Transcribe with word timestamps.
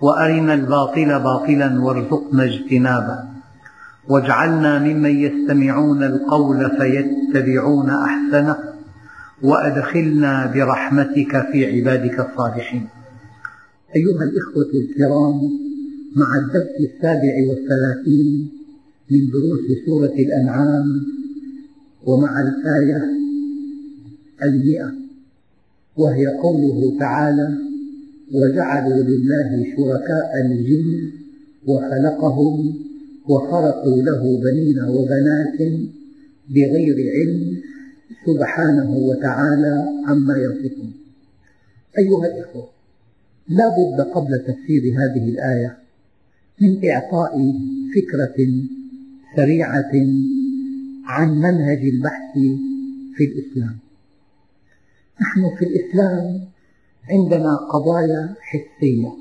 وأرنا 0.00 0.54
الباطل 0.54 1.20
باطلا 1.20 1.82
وارزقنا 1.82 2.44
اجتنابه. 2.44 3.18
واجعلنا 4.08 4.78
ممن 4.78 5.20
يستمعون 5.20 6.02
القول 6.02 6.70
فيتبعون 6.78 7.90
أحسنه 7.90 8.56
وأدخلنا 9.42 10.52
برحمتك 10.54 11.48
في 11.52 11.66
عبادك 11.66 12.20
الصالحين. 12.20 12.88
أيها 13.96 14.22
الإخوة 14.22 14.70
الكرام 14.74 15.40
مع 16.16 16.36
الدرس 16.36 16.76
السابع 16.80 17.34
والثلاثين 17.48 18.50
من 19.10 19.20
دروس 19.30 19.86
سورة 19.86 20.14
الأنعام 20.18 20.86
ومع 22.06 22.40
الآية 22.40 23.02
المئة 24.42 24.92
وهي 25.96 26.26
قوله 26.26 26.98
تعالى 27.00 27.65
وجعلوا 28.34 29.02
لله 29.02 29.64
شركاء 29.76 30.30
الجن 30.44 31.10
وخلقهم 31.66 32.74
وخرقوا 33.28 34.02
له 34.02 34.40
بنين 34.40 34.78
وبنات 34.84 35.58
بغير 36.48 36.96
علم 37.16 37.62
سبحانه 38.26 38.90
وتعالى 38.96 39.84
عما 40.06 40.36
يصفون 40.36 40.92
أيها 41.98 42.26
الإخوة 42.26 42.68
لا 43.48 43.68
بد 43.68 44.00
قبل 44.00 44.38
تفسير 44.38 44.82
هذه 44.82 45.28
الآية 45.28 45.78
من 46.60 46.90
إعطاء 46.90 47.54
فكرة 47.94 48.48
سريعة 49.36 49.92
عن 51.04 51.38
منهج 51.38 51.78
البحث 51.78 52.34
في 53.16 53.24
الإسلام. 53.24 53.78
نحن 55.20 55.56
في 55.58 55.64
الإسلام 55.64 56.40
عندنا 57.10 57.56
قضايا 57.56 58.34
حسية. 58.40 59.12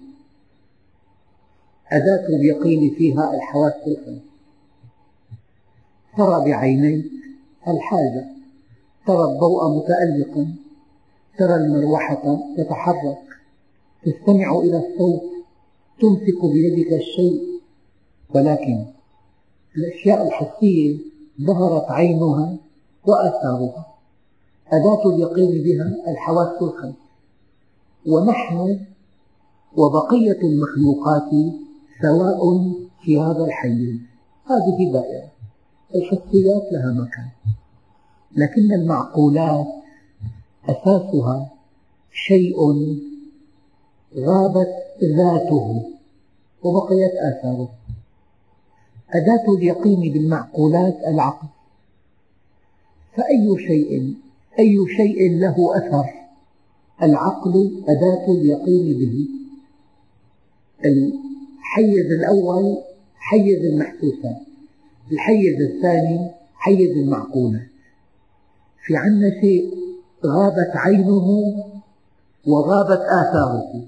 أداة 1.92 2.26
اليقين 2.30 2.96
فيها 2.96 3.34
الحواس 3.36 3.74
الخمس 3.88 4.22
ترى 6.18 6.46
بعينيك 6.46 7.06
الحاجة. 7.68 8.26
ترى 9.08 9.24
الضوء 9.24 9.78
متألقا 9.78 10.56
ترى 11.38 11.56
المروحة 11.56 12.40
تتحرك. 12.58 13.18
تستمع 14.06 14.60
إلى 14.60 14.78
الصوت. 14.78 15.22
تمسك 16.02 16.46
بيدك 16.54 16.94
الشيء. 16.94 17.42
ولكن 18.36 18.86
الأشياء 19.78 20.28
الحسية 20.28 20.98
ظهرت 21.42 21.92
عينها 21.92 22.58
وآثارها. 23.06 23.86
أداة 24.68 25.16
اليقين 25.16 25.64
بها 25.64 26.12
الحواس 26.12 26.62
الخمس 26.62 27.05
ونحن 28.08 28.80
وبقية 29.78 30.40
المخلوقات 30.44 31.30
سواء 32.02 32.40
في 33.04 33.20
هذا 33.20 33.46
الحيز 33.46 34.00
هذه 34.46 34.92
دائرة. 34.94 35.32
الحسيات 35.96 36.64
لها 36.72 36.94
مكان. 36.94 37.30
لكن 38.36 38.74
المعقولات 38.74 39.68
أساسها 40.70 41.52
شيء 42.12 42.58
غابت 44.18 44.74
ذاته 45.18 45.92
وبقيت 46.64 47.12
آثاره. 47.12 47.70
أداة 49.14 49.54
اليقين 49.58 50.14
بالمعقولات 50.14 50.98
العقل. 51.08 51.48
فأي 53.16 53.68
شيء 53.68 54.14
أي 54.60 54.78
شيء 54.98 55.40
له 55.40 55.78
أثر؟ 55.78 56.25
العقل 57.04 57.84
أداة 57.88 58.26
اليقين 58.32 59.00
به. 59.00 59.28
الحيز 60.86 62.12
الأول 62.20 62.78
حيز 63.16 63.66
المحسوسات 63.66 64.42
الحيز 65.12 65.62
الثاني 65.62 66.32
حيز 66.54 66.98
المعقولات 66.98 67.68
في 68.86 68.96
عندنا 68.96 69.42
شيء 69.42 69.74
غابت 70.26 70.72
عينه 70.76 71.28
وغابت 72.48 73.02
آثاره. 73.02 73.88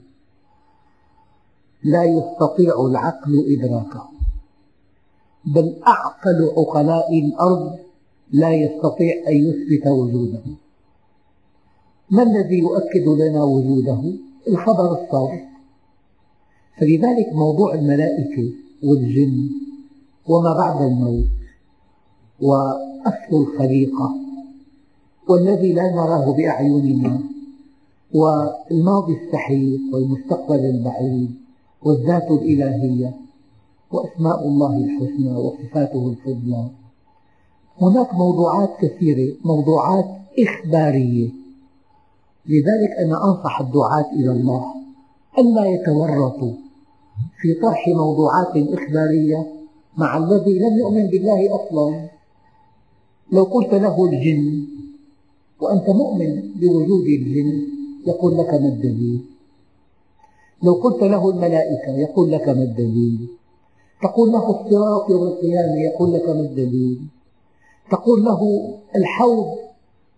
لا 1.84 2.04
يستطيع 2.04 2.86
العقل 2.86 3.46
إدراكه. 3.58 4.10
بل 5.46 5.82
أعقل 5.88 6.54
عقلاء 6.58 7.20
الأرض 7.20 7.80
لا 8.32 8.54
يستطيع 8.54 9.14
أن 9.28 9.36
يثبت 9.36 9.88
وجوده. 9.88 10.42
ما 12.12 12.24
الذي 12.24 12.58
يؤكد 12.58 13.08
لنا 13.08 13.44
وجوده؟ 13.44 14.14
الخبر 14.48 14.92
الصادق. 14.92 15.48
فلذلك 16.80 17.34
موضوع 17.34 17.74
الملائكة 17.74 18.54
والجن 18.84 19.50
وما 20.28 20.54
بعد 20.54 20.82
الموت 20.82 21.28
وأصل 22.42 23.32
الخليقة 23.32 24.16
والذي 25.30 25.74
لا 25.74 25.92
نراه 25.92 26.32
بأعيننا 26.32 27.20
والماضي 28.14 29.14
السحيق 29.14 29.80
والمستقبل 29.94 30.66
البعيد 30.66 31.32
والذات 31.84 32.32
الإلهية 32.32 33.14
وأسماء 33.92 34.48
الله 34.48 34.78
الحسنى 34.78 35.36
وصفاته 35.36 36.10
الفضلى. 36.10 36.70
هناك 37.82 38.14
موضوعات 38.14 38.70
كثيرة 38.82 39.36
موضوعات 39.46 40.06
إخبارية. 40.40 41.30
لذلك 42.48 42.92
أنا 43.00 43.24
أنصح 43.26 43.62
الدعاة 43.62 44.12
إلى 44.14 44.32
الله 44.32 44.64
ألا 45.40 45.66
يتورطوا 45.66 46.54
في 47.42 47.54
طرح 47.62 47.88
موضوعات 47.88 48.52
إخبارية 48.58 49.48
مع 49.98 50.18
الذي 50.18 50.60
لم 50.60 50.78
يؤمن 50.78 51.08
بالله 51.08 51.56
أصلا. 51.56 52.10
لو 53.32 53.44
قلت 53.44 53.74
له 53.74 54.06
الجن 54.06 54.66
وأنت 55.62 55.90
مؤمن 55.90 56.52
بوجود 56.56 57.06
الجن 57.06 57.68
يقول 58.08 58.38
لك 58.38 58.50
ما 58.50 58.68
الدليل؟ 58.68 59.22
لو 60.64 60.74
قلت 60.74 61.04
له 61.04 61.30
الملائكة 61.30 61.98
يقول 61.98 62.32
لك 62.32 62.50
ما 62.50 62.64
الدليل؟ 62.64 63.28
تقول 64.02 64.32
له 64.32 64.50
الصراط 64.50 65.10
يوم 65.10 65.24
القيامة 65.24 65.76
يقول 65.76 66.14
لك 66.14 66.30
ما 66.30 66.40
الدليل؟ 66.40 67.00
تقول 67.92 68.24
له 68.24 68.42
الحوض 68.96 69.58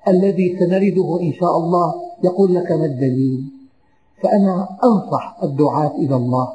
الذي 0.07 0.57
سنرده 0.59 1.19
إن 1.21 1.33
شاء 1.33 1.57
الله 1.57 2.08
يقول 2.23 2.55
لك 2.55 2.71
ما 2.71 2.85
الدليل؟ 2.85 3.43
فأنا 4.23 4.77
أنصح 4.83 5.37
الدعاة 5.43 5.95
إلى 5.95 6.15
الله 6.15 6.49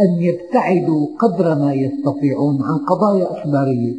أن 0.00 0.22
يبتعدوا 0.22 1.06
قدر 1.18 1.54
ما 1.54 1.74
يستطيعون 1.74 2.62
عن 2.62 2.78
قضايا 2.78 3.32
أخبارية. 3.32 3.94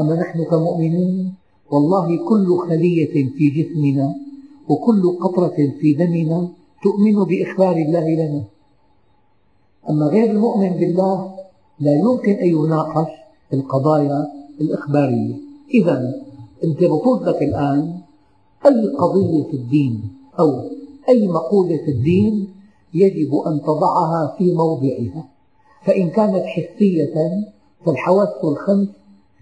أما 0.00 0.14
نحن 0.14 0.44
كمؤمنين 0.44 1.34
والله 1.70 2.28
كل 2.28 2.58
خلية 2.68 3.30
في 3.30 3.50
جسمنا 3.50 4.14
وكل 4.68 5.18
قطرة 5.20 5.56
في 5.80 5.94
دمنا 5.94 6.48
تؤمن 6.82 7.24
بإخبار 7.24 7.76
الله 7.76 8.08
لنا. 8.08 8.44
أما 9.90 10.06
غير 10.06 10.30
المؤمن 10.30 10.68
بالله 10.68 11.34
لا 11.80 11.92
يمكن 11.92 12.32
أن 12.32 12.48
يناقش 12.48 13.10
القضايا 13.52 14.26
الإخبارية. 14.60 15.34
إذا 15.74 16.14
أنت 16.64 16.84
بطولتك 16.84 17.42
الآن 17.42 17.95
أي 18.66 18.88
قضية 18.88 19.50
في 19.50 19.56
الدين 19.56 20.12
أو 20.38 20.50
أي 21.08 21.28
مقولة 21.28 21.76
في 21.76 21.90
الدين 21.90 22.54
يجب 22.94 23.34
أن 23.46 23.60
تضعها 23.62 24.34
في 24.38 24.54
موضعها. 24.54 25.28
فإن 25.84 26.10
كانت 26.10 26.44
حسية 26.44 27.14
فالحواس 27.86 28.28
الخمس 28.44 28.88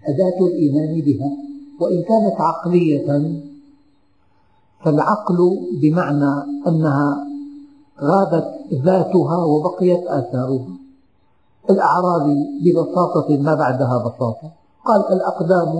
أداة 0.07 0.47
الإيمان 0.47 1.01
بها 1.01 1.31
وإن 1.79 2.01
كانت 2.03 2.41
عقلية 2.41 3.41
فالعقل 4.83 5.37
بمعنى 5.81 6.33
أنها 6.67 7.27
غابت 8.01 8.47
ذاتها 8.73 9.45
وبقيت 9.45 10.03
آثارها. 10.07 10.75
الأعرابي 11.69 12.35
ببساطة 12.63 13.37
ما 13.37 13.55
بعدها 13.55 13.97
بساطة 13.97 14.51
قال 14.85 15.13
الأقدام 15.13 15.73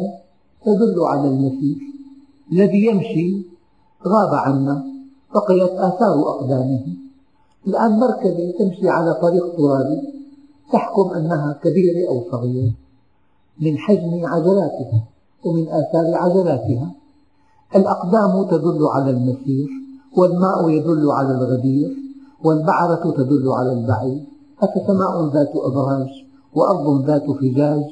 تدل 0.65 1.03
على 1.05 1.27
المسير 1.27 1.94
الذي 2.51 2.85
يمشي 2.85 3.45
غاب 4.07 4.33
عنا 4.33 4.83
بقيت 5.35 5.71
آثار 5.71 6.29
أقدامه. 6.29 6.85
الآن 7.67 7.99
مركبة 7.99 8.53
تمشي 8.59 8.89
على 8.89 9.13
طريق 9.13 9.55
ترابي 9.57 10.01
تحكم 10.73 11.09
أنها 11.09 11.59
كبيرة 11.63 12.09
أو 12.09 12.31
صغيرة. 12.31 12.73
من 13.61 13.77
حجم 13.77 14.25
عجلاتها 14.25 15.03
ومن 15.45 15.67
آثار 15.67 16.15
عجلاتها. 16.15 16.91
الأقدام 17.75 18.43
تدل 18.43 18.87
على 18.87 19.11
المسير 19.11 19.67
والماء 20.17 20.69
يدل 20.69 21.11
على 21.11 21.31
الغدير 21.31 21.89
والبعرة 22.43 23.11
تدل 23.11 23.49
على 23.51 23.73
البعير. 23.73 24.23
أفسماء 24.63 25.33
ذات 25.33 25.51
أبراج 25.55 26.09
وأرض 26.55 27.05
ذات 27.05 27.31
فجاج 27.31 27.83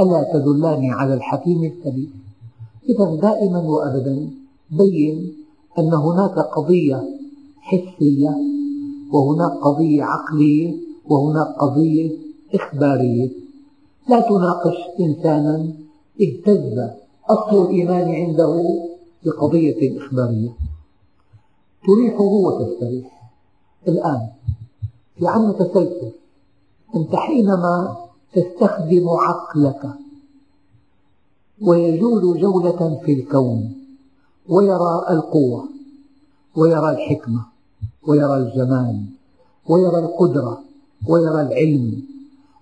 ألا 0.00 0.32
تدلان 0.32 0.90
على 0.90 1.14
الحكيم 1.14 1.64
الكبير؟ 1.64 2.10
إذا 2.88 3.14
دائما 3.22 3.58
وأبدا 3.58 4.30
بين 4.70 5.34
أن 5.78 5.94
هناك 5.94 6.38
قضية 6.38 7.02
حسية 7.60 8.36
وهناك 9.12 9.52
قضية 9.52 10.02
عقلية 10.04 10.74
وهناك 11.06 11.46
قضية 11.46 12.10
إخبارية. 12.54 13.30
لا 14.08 14.20
تناقش 14.20 14.76
إنسانا 15.00 15.72
اهتز 16.22 16.90
أصل 17.30 17.62
الإيمان 17.62 18.08
عنده 18.14 18.62
بقضية 19.24 19.98
إخبارية. 19.98 20.50
تريحه 21.86 22.22
وتستريح. 22.22 23.32
الآن 23.88 24.28
في 25.18 25.26
عنا 25.26 25.52
تسلسل 25.52 26.12
أنت 26.96 27.14
حينما 27.14 27.96
تستخدم 28.32 29.08
عقلك 29.08 30.05
ويجول 31.60 32.40
جولة 32.40 33.00
في 33.04 33.12
الكون 33.12 33.72
ويرى 34.48 35.06
القوة 35.10 35.68
ويرى 36.56 36.90
الحكمة 36.90 37.46
ويرى 38.06 38.36
الجمال 38.36 39.04
ويرى 39.68 39.98
القدرة 39.98 40.62
ويرى 41.08 41.40
العلم 41.42 42.02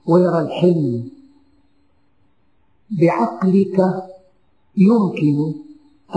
ويرى 0.06 0.40
الحلم. 0.40 1.08
بعقلك 2.90 3.78
يمكن 4.76 5.54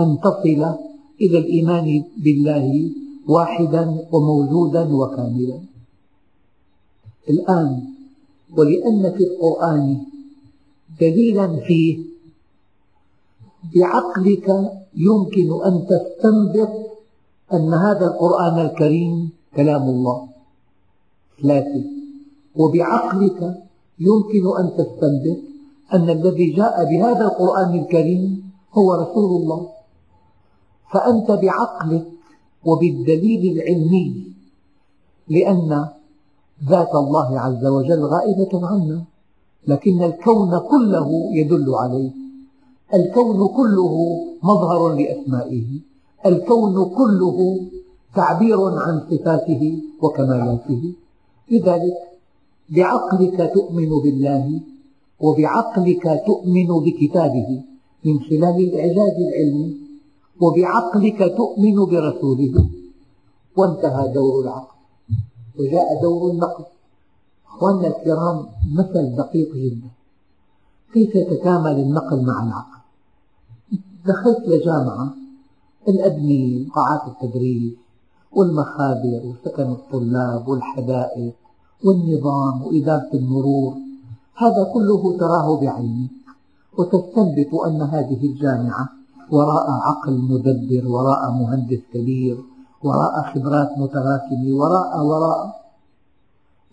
أن 0.00 0.18
تصل 0.20 0.74
إلى 1.20 1.38
الإيمان 1.38 2.04
بالله 2.16 2.90
واحدا 3.26 4.06
وموجودا 4.12 4.94
وكاملا. 4.94 5.60
الآن 7.30 7.82
ولأن 8.56 9.12
في 9.16 9.24
القرآن 9.24 9.98
دليلا 11.00 11.56
فيه 11.66 11.98
بعقلك 13.74 14.48
يمكن 14.96 15.48
أن 15.66 15.86
تستنبط 15.86 16.72
أن 17.52 17.74
هذا 17.74 18.06
القرآن 18.06 18.58
الكريم 18.66 19.30
كلام 19.56 19.82
الله. 19.82 20.28
ثلاثة 21.42 21.84
وبعقلك 22.56 23.40
يمكن 23.98 24.44
أن 24.58 24.66
تستنبط 24.78 25.38
أن 25.94 26.10
الذي 26.10 26.50
جاء 26.50 26.84
بهذا 26.84 27.24
القرآن 27.24 27.78
الكريم 27.78 28.50
هو 28.72 28.94
رسول 28.94 29.42
الله. 29.42 29.68
فأنت 30.92 31.30
بعقلك 31.30 32.06
وبالدليل 32.64 33.42
العلمي 33.52 34.32
لأن 35.28 35.88
ذات 36.68 36.94
الله 36.94 37.40
عز 37.40 37.66
وجل 37.66 38.04
غائبة 38.04 38.66
عنا 38.66 39.04
لكن 39.66 40.02
الكون 40.02 40.58
كله 40.58 41.08
يدل 41.32 41.74
عليه. 41.74 42.27
الكون 42.94 43.48
كله 43.48 43.94
مظهر 44.42 44.88
لأسمائه 44.88 45.80
الكون 46.26 46.84
كله 46.84 47.60
تعبير 48.14 48.60
عن 48.78 49.00
صفاته 49.10 49.82
وكمالاته. 50.02 50.92
لذلك 51.50 51.96
بعقلك 52.70 53.52
تؤمن 53.54 53.90
بالله 54.04 54.60
وبعقلك 55.20 56.22
تؤمن 56.26 56.68
بكتابه 56.84 57.62
من 58.04 58.20
خلال 58.20 58.56
الإعجاز 58.68 59.16
العلمي 59.28 59.76
وبعقلك 60.40 61.34
تؤمن 61.36 61.76
برسوله. 61.90 62.68
وانتهى 63.56 64.12
دور 64.12 64.42
العقل 64.42 64.78
وجاء 65.58 66.02
دور 66.02 66.30
النقل. 66.30 66.64
أخواننا 67.48 67.88
الكرام 67.88 68.46
مثل 68.74 69.16
دقيق 69.16 69.54
جدا. 69.54 69.90
كيف 70.92 71.14
يتكامل 71.14 71.76
النقل 71.80 72.26
مع 72.26 72.46
العقل؟ 72.46 72.77
دخلت 74.06 74.48
لجامعة 74.48 75.14
الأبنية 75.88 76.68
قاعات 76.68 77.00
التدريس 77.08 77.72
والمخابر 78.32 79.20
وسكن 79.24 79.72
الطلاب 79.72 80.48
والحدائق 80.48 81.34
والنظام 81.84 82.62
وإدارة 82.62 83.10
المرور. 83.14 83.74
هذا 84.36 84.64
كله 84.74 85.16
تراه 85.18 85.60
بعينك 85.60 86.10
وتستنبط 86.78 87.54
أن 87.66 87.82
هذه 87.82 88.26
الجامعة 88.26 88.88
وراء 89.30 89.70
عقل 89.70 90.18
مدبر 90.18 90.88
وراء 90.88 91.30
مهندس 91.30 91.80
كبير 91.94 92.36
وراء 92.82 93.34
خبرات 93.34 93.68
متراكمة 93.78 94.54
وراء 94.54 95.06
وراء. 95.06 95.58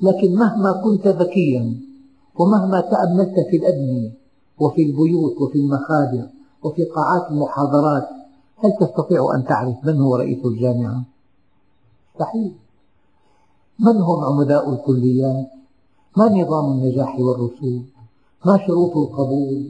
لكن 0.01 0.35
مهما 0.35 0.71
كنت 0.83 1.07
ذكيا 1.07 1.75
ومهما 2.39 2.81
تأملت 2.81 3.35
في 3.49 3.57
الأبنية 3.57 4.11
وفي 4.59 4.81
البيوت 4.81 5.41
وفي 5.41 5.57
المخابر 5.59 6.27
وفي 6.65 6.83
قاعات 6.83 7.31
المحاضرات 7.31 8.07
هل 8.57 8.71
تستطيع 8.79 9.35
أن 9.35 9.45
تعرف 9.45 9.75
من 9.83 10.01
هو 10.01 10.15
رئيس 10.15 10.45
الجامعة؟ 10.45 11.03
مستحيل 12.13 12.53
من 13.79 14.01
هم 14.01 14.23
عمداء 14.23 14.69
الكليات؟ 14.73 15.47
ما 16.17 16.29
نظام 16.29 16.71
النجاح 16.71 17.19
والرسوب؟ 17.19 17.83
ما 18.45 18.57
شروط 18.67 18.97
القبول؟ 18.97 19.65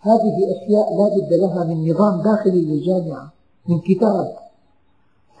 هذه 0.00 0.36
أشياء 0.56 0.86
لا 0.98 1.08
بد 1.16 1.32
لها 1.32 1.64
من 1.64 1.90
نظام 1.90 2.22
داخلي 2.22 2.64
للجامعة 2.64 3.32
من 3.68 3.78
كتاب 3.78 4.36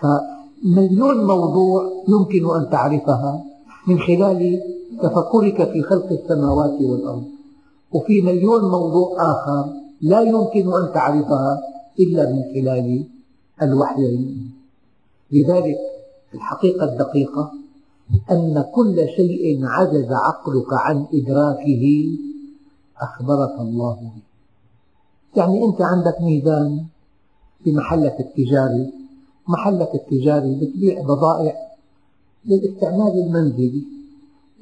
فمليون 0.00 1.26
موضوع 1.26 1.92
يمكن 2.08 2.56
أن 2.56 2.70
تعرفها 2.70 3.44
من 3.86 3.98
خلال 3.98 4.60
تفكرك 5.02 5.72
في 5.72 5.82
خلق 5.82 6.12
السماوات 6.12 6.80
والأرض 6.80 7.24
وفي 7.92 8.20
مليون 8.20 8.70
موضوع 8.70 9.16
آخر 9.18 9.81
لا 10.02 10.20
يمكن 10.20 10.72
أن 10.74 10.92
تعرفها 10.94 11.60
إلا 12.00 12.32
من 12.32 12.42
خلال 12.54 13.04
الوحيين. 13.62 14.52
لذلك 15.32 15.78
الحقيقة 16.34 16.84
الدقيقة 16.84 17.52
أن 18.30 18.64
كل 18.74 19.06
شيء 19.16 19.66
عجز 19.66 20.12
عقلك 20.12 20.72
عن 20.72 21.06
إدراكه 21.14 21.84
أخبرك 23.00 23.60
الله 23.60 23.94
به. 23.94 24.22
يعني 25.36 25.64
أنت 25.64 25.80
عندك 25.82 26.20
ميزان 26.20 26.84
بمحلك 27.66 28.20
التجاري 28.20 28.92
محلك 29.48 29.94
التجاري 29.94 30.54
بتبيع 30.54 31.02
بضائع 31.02 31.54
للاستعمال 32.44 33.12
المنزلي 33.26 33.82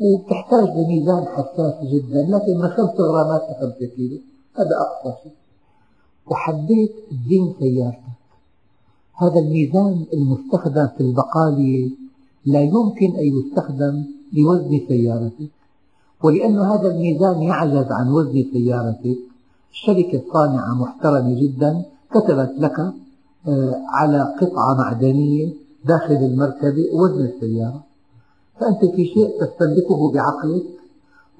وبتحتاج 0.00 0.69
لميزان 0.69 1.25
حساس 1.25 1.75
جدا 1.93 2.23
لكن 2.23 2.59
من 2.59 2.69
خمس 2.69 3.00
غرامات 3.00 3.43
لخمسة 3.50 3.87
كيلو. 3.97 4.19
هذا 4.61 4.76
أقصى 4.81 5.23
شيء. 5.23 5.33
وحبيت 6.31 6.93
تزين 7.11 7.55
سيارتك. 7.61 8.21
هذا 9.17 9.38
الميزان 9.38 10.07
المستخدم 10.12 10.87
في 10.97 11.00
البقالية 11.00 11.90
لا 12.47 12.62
يمكن 12.62 13.17
أن 13.17 13.26
يستخدم 13.38 14.05
لوزن 14.33 14.81
سيارتك. 14.88 15.50
ولأن 16.23 16.59
هذا 16.59 16.90
الميزان 16.90 17.43
يعجز 17.43 17.93
عن 17.93 18.09
وزن 18.09 18.45
سيارتك. 18.52 19.19
الشركة 19.73 20.23
الصانعة 20.26 20.75
محترمة 20.75 21.40
جدا 21.43 21.83
كتبت 22.11 22.52
لك 22.59 22.79
آه، 23.49 23.83
على 23.88 24.35
قطعة 24.40 24.75
معدنية 24.75 25.52
داخل 25.85 26.14
المركبة 26.14 26.85
وزن 26.95 27.25
السيارة. 27.26 27.85
فأنت 28.61 28.85
في 28.95 29.05
شيء 29.05 29.29
تستنبطه 29.40 30.12
بعقلك 30.12 30.67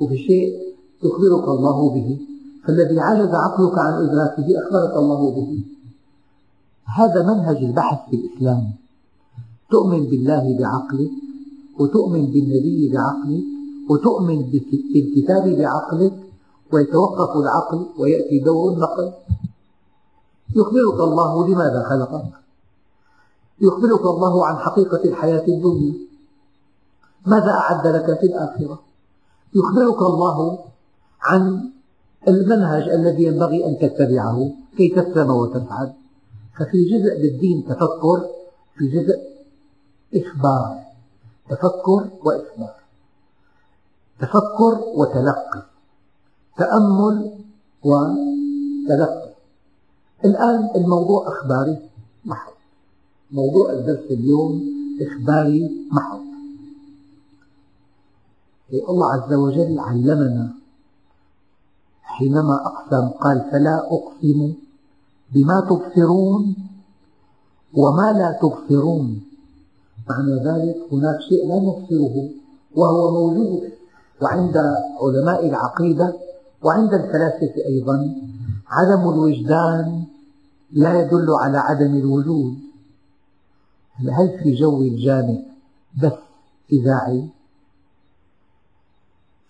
وفي 0.01 0.19
شيء 0.19 0.71
يخبرك 1.05 1.49
الله 1.49 1.91
به. 1.95 2.30
فالذي 2.67 3.01
عجز 3.01 3.35
عقلك 3.35 3.79
عن 3.79 3.93
إدراكه 3.93 4.47
أخبرك 4.63 4.97
الله 4.97 5.31
به. 5.31 5.65
هذا 6.85 7.23
منهج 7.23 7.57
البحث 7.57 8.11
في 8.11 8.17
الإسلام. 8.17 8.73
تؤمن 9.71 10.03
بالله 10.11 10.59
بعقلك 10.59 11.11
وتؤمن 11.81 12.27
بالنبي 12.27 12.93
بعقلك 12.93 13.45
وتؤمن 13.91 14.39
بالكتاب 14.93 15.49
بعقلك 15.59 16.13
ويتوقف 16.73 17.37
العقل 17.37 17.87
ويأتي 17.99 18.39
دور 18.45 18.73
النقل. 18.73 19.13
يخبرك 20.57 21.01
الله 21.01 21.49
لماذا 21.49 21.83
خلقك. 21.89 22.33
يخبرك 23.61 24.01
الله 24.01 24.47
عن 24.47 24.57
حقيقة 24.57 25.05
الحياة 25.05 25.45
الدنيا. 25.49 25.95
ماذا 27.27 27.51
أعد 27.51 27.87
لك 27.87 28.21
في 28.21 28.27
الآخرة. 28.27 28.81
يخبرك 29.55 30.03
الله 30.03 30.59
عن 31.23 31.70
المنهج 32.29 32.89
الذي 32.89 33.23
ينبغي 33.25 33.67
أن 33.67 33.79
تتبعه 33.79 34.51
كي 34.77 34.89
تسلم 34.89 35.31
وتسعد 35.31 35.93
ففي 36.59 36.85
جزء 36.85 37.23
بالدين 37.23 37.65
تفكر 37.65 38.29
في 38.77 38.89
جزء 38.89 39.21
إخبار. 40.15 40.85
تفكر 41.51 42.11
وإخبار. 42.25 42.75
تفكر 44.21 44.81
وتلقي. 44.95 45.63
تأمل 46.57 47.33
وتلقي. 47.85 49.31
الآن 50.25 50.71
الموضوع 50.77 51.29
أخباري 51.29 51.79
محض. 52.25 52.53
موضوع 53.31 53.73
الدرس 53.73 54.11
اليوم 54.11 54.65
إخباري 55.03 55.87
محض. 55.93 56.21
الله 58.73 59.13
عز 59.13 59.33
وجل 59.33 59.79
علمنا 59.79 60.60
حينما 62.17 62.57
أقسم 62.67 63.09
قال 63.09 63.39
فلا 63.51 63.77
أقسم 63.97 64.55
بما 65.35 65.61
تبصرون 65.61 66.57
وما 67.75 68.13
لا 68.13 68.39
تبصرون. 68.43 69.23
معنى 70.09 70.35
ذلك 70.49 70.77
هناك 70.93 71.19
شيء 71.29 71.49
لا 71.49 71.59
نبصره 71.67 72.17
وهو 72.77 73.11
موجود 73.11 73.63
وعند 74.23 74.57
علماء 75.03 75.49
العقيدة 75.49 76.15
وعند 76.63 76.95
الفلاسفة 76.95 77.57
أيضا. 77.67 77.97
عدم 78.67 79.03
الوجدان 79.09 80.05
لا 80.73 81.01
يدل 81.01 81.29
على 81.31 81.59
عدم 81.59 81.97
الوجود. 81.97 82.55
هل 84.09 84.39
في 84.43 84.55
جو 84.55 84.83
الجامع 84.83 85.39
بث 86.03 86.19
إذاعي؟ 86.73 87.29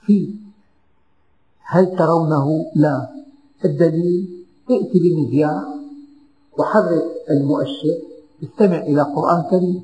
في 0.07 0.40
هل 1.73 1.85
ترونه؟ 1.97 2.47
لا. 2.75 2.97
الدليل 3.65 4.47
ائت 4.71 4.93
بمذياع 5.03 5.65
وحرك 6.59 7.05
المؤشر. 7.31 7.97
استمع 8.45 8.79
إلى 8.79 9.03
قرآن 9.03 9.43
كريم 9.51 9.83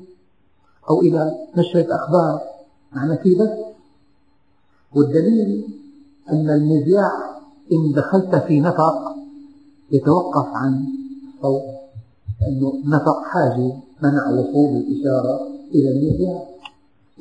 أو 0.89 1.01
إلى 1.01 1.31
نشرة 1.57 1.95
أخبار 1.95 2.41
معنى 2.93 3.17
في 3.17 3.35
بث 3.35 3.67
والدليل 4.95 5.67
أن 6.29 6.49
المذياع 6.49 7.11
إن 7.71 7.91
دخلت 7.95 8.35
في 8.35 8.59
نفق 8.59 9.15
يتوقف 9.91 10.47
عن 10.53 10.85
الصوت 11.35 11.61
لأنه 12.41 12.73
نفق 12.85 13.21
حاجز 13.23 13.71
منع 14.03 14.29
وصول 14.29 14.77
الإشارة 14.77 15.39
إلى 15.75 15.89
المذياع 15.89 16.43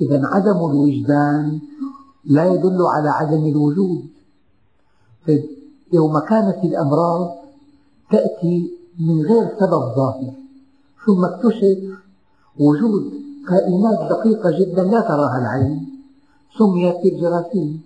إذا 0.01 0.27
عدم 0.27 0.57
الوجدان 0.71 1.61
لا 2.25 2.53
يدل 2.53 2.83
على 2.83 3.09
عدم 3.09 3.47
الوجود. 3.47 4.05
طيب 5.27 5.45
يوم 5.93 6.19
كانت 6.19 6.65
الأمراض 6.65 7.35
تأتي 8.11 8.71
من 9.01 9.21
غير 9.23 9.49
سبب 9.61 9.83
ظاهر 9.97 10.33
ثم 11.07 11.25
اكتشف 11.25 11.79
وجود 12.59 13.13
كائنات 13.49 13.99
دقيقة 14.11 14.51
جدا 14.61 14.83
لا 14.83 15.01
تراها 15.01 15.39
العين 15.39 15.87
سميت 16.59 16.97
بالجراثيم 17.03 17.83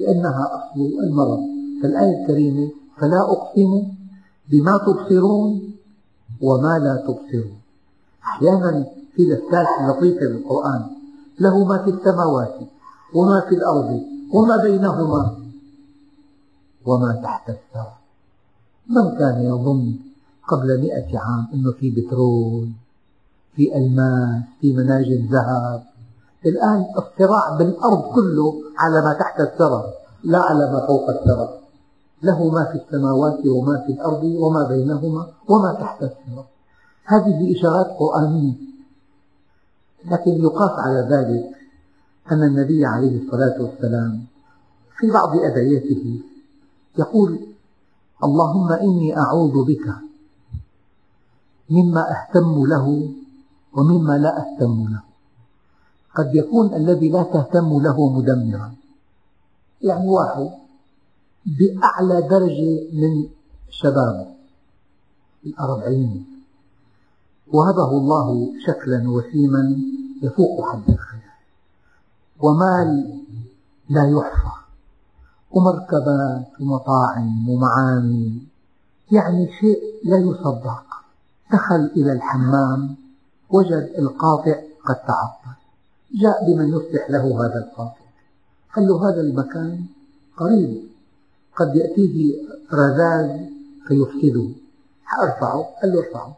لأنها 0.00 0.44
أصل 0.56 0.80
المرض. 1.02 1.40
فالآية 1.82 2.22
الكريمة 2.22 2.70
فلا 2.98 3.20
أقسم 3.20 3.82
بما 4.50 4.78
تبصرون 4.78 5.72
وما 6.40 6.78
لا 6.78 6.96
تبصرون. 6.96 7.58
أحيانا 8.22 8.86
في 9.14 9.22
لفتات 9.22 9.66
لطيفة 9.88 10.26
بالقرآن 10.26 10.86
له 11.40 11.64
ما 11.64 11.78
في 11.84 11.90
السماوات 11.90 12.54
وما 13.14 13.40
في 13.48 13.54
الأرض 13.54 14.02
وما 14.32 14.56
بينهما. 14.56 15.45
وما 16.86 17.20
تحت 17.22 17.50
الثرى 17.50 17.92
من 18.88 19.18
كان 19.18 19.42
يظن 19.42 19.94
قبل 20.48 20.80
مئة 20.80 21.18
عام 21.18 21.48
أنه 21.54 21.72
في 21.72 21.90
بترول 21.90 22.68
في 23.56 23.76
ألماس 23.76 24.42
في 24.60 24.72
مناجم 24.72 25.28
ذهب. 25.30 25.82
الآن 26.46 26.84
الصراع 26.98 27.56
بالأرض 27.58 28.02
كله 28.14 28.54
على 28.78 29.02
ما 29.02 29.12
تحت 29.12 29.40
الثرى 29.40 29.84
لا 30.24 30.38
على 30.38 30.72
ما 30.72 30.86
فوق 30.86 31.10
الثرى. 31.10 31.48
له 32.22 32.50
ما 32.50 32.64
في 32.64 32.78
السماوات 32.84 33.46
وما 33.46 33.82
في 33.86 33.92
الأرض 33.92 34.24
وما 34.24 34.68
بينهما 34.68 35.26
وما 35.48 35.72
تحت 35.80 36.02
الثرى. 36.02 36.44
هذه 37.04 37.56
إشارات 37.56 37.86
قرآنية. 37.86 38.54
لكن 40.04 40.30
يقاس 40.30 40.70
على 40.78 41.08
ذلك 41.10 41.50
أن 42.32 42.42
النبي 42.42 42.86
عليه 42.86 43.22
الصلاة 43.22 43.62
والسلام 43.62 44.24
في 44.98 45.10
بعض 45.10 45.36
أدعيته 45.36 46.20
يقول 46.98 47.40
اللهم 48.24 48.72
إني 48.72 49.18
أعوذ 49.18 49.64
بك 49.64 49.86
مما 51.70 52.02
أهتم 52.10 52.66
له 52.66 53.10
ومما 53.72 54.18
لا 54.18 54.32
أهتم 54.38 54.88
له. 54.88 55.02
قد 56.14 56.34
يكون 56.34 56.74
الذي 56.74 57.08
لا 57.10 57.22
تهتم 57.22 57.68
له 57.82 58.08
مدمرا. 58.10 58.74
يعني 59.82 60.08
واحد 60.08 60.50
بأعلى 61.46 62.28
درجة 62.28 62.72
من 62.92 63.28
شبابه 63.70 64.28
الأربعين. 65.46 66.26
وهبه 67.52 67.90
الله 67.90 68.52
شكلا 68.66 69.10
وسيما 69.10 69.76
يفوق 70.22 70.72
حد 70.72 70.90
الخيال 70.90 71.22
ومال 72.40 73.20
لا 73.88 74.10
يحصى 74.10 74.65
ومركبات 75.56 76.60
ومطاعم 76.60 77.48
ومعامل 77.48 78.38
يعني 79.12 79.52
شيء 79.60 79.78
لا 80.04 80.18
يصدق. 80.18 80.84
دخل 81.52 81.90
إلى 81.96 82.12
الحمام 82.12 82.96
وجد 83.50 83.92
القاطع 83.98 84.56
قد 84.86 84.96
تعطل. 84.96 85.56
جاء 86.14 86.46
بمن 86.46 86.68
يصلح 86.68 87.10
له 87.10 87.46
هذا 87.46 87.58
القاطع. 87.58 88.06
قال 88.76 88.86
له 88.88 89.08
هذا 89.08 89.20
المكان 89.20 89.84
قريب. 90.36 90.82
قد 91.56 91.76
يأتيه 91.76 92.34
رذاذ 92.72 93.30
فيفسده. 93.88 94.48
أرفعه؟ 95.22 95.62
قال 95.82 95.92
له 95.92 95.98
ارفعه. 95.98 96.36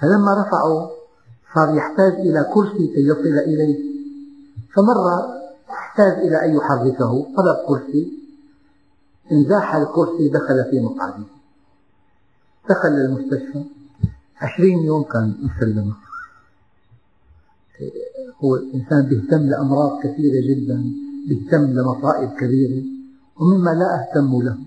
فلما 0.00 0.42
رفعه 0.42 0.90
صار 1.54 1.74
يحتاج 1.74 2.12
إلى 2.12 2.50
كرسي 2.54 2.86
كي 2.86 3.00
يصل 3.06 3.38
إليه. 3.38 3.78
فمرة 4.74 5.43
احتاج 5.70 6.12
إلى 6.12 6.44
أن 6.44 6.56
يحركه. 6.56 7.26
طلب 7.36 7.56
كرسي. 7.68 8.12
انزاح 9.32 9.74
الكرسي 9.74 10.28
دخل 10.28 10.64
في 10.70 10.80
مقعده. 10.80 11.24
دخل 12.70 12.88
المستشفى. 12.88 13.64
عشرين 14.40 14.78
يوم 14.78 15.02
كان 15.02 15.34
مسلمة 15.42 15.94
هو 18.44 18.56
الإنسان 18.56 19.02
بيهتم 19.02 19.42
لأمراض 19.42 19.98
كثيرة 20.02 20.40
جدا. 20.50 20.84
بيهتم 21.28 21.62
لمصائب 21.62 22.30
كبيرة. 22.30 22.84
ومما 23.40 23.70
لا 23.70 23.88
أهتم 24.00 24.42
له. 24.42 24.58